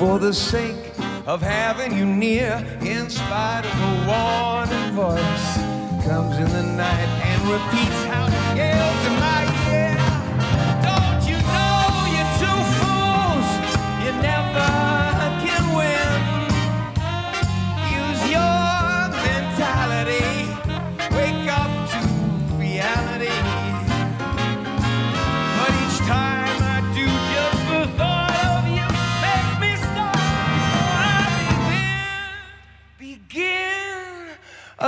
[0.00, 0.94] For the sake
[1.26, 2.54] of having you near.
[2.80, 5.48] In spite of a warning voice,
[6.08, 8.09] comes in the night and repeats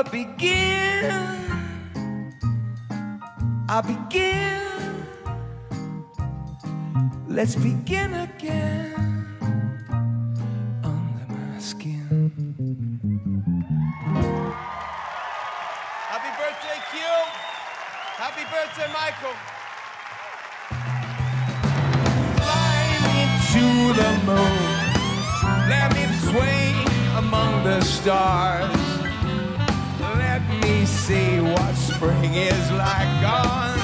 [0.02, 1.12] I begin,
[3.68, 4.60] I begin.
[7.28, 8.96] Let's begin again
[10.82, 12.32] under my skin.
[16.10, 16.98] Happy birthday, Q.
[18.18, 19.36] Happy birthday, Michael.
[22.42, 23.18] Fly me
[23.52, 23.66] to
[24.00, 24.66] the moon.
[25.70, 26.76] Let me swing
[27.16, 28.71] among the stars
[31.12, 33.76] see what spring is like on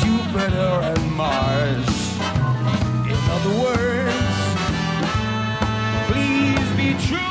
[0.00, 1.88] Jupiter and Mars.
[3.12, 4.28] In other words,
[6.08, 7.27] please be true.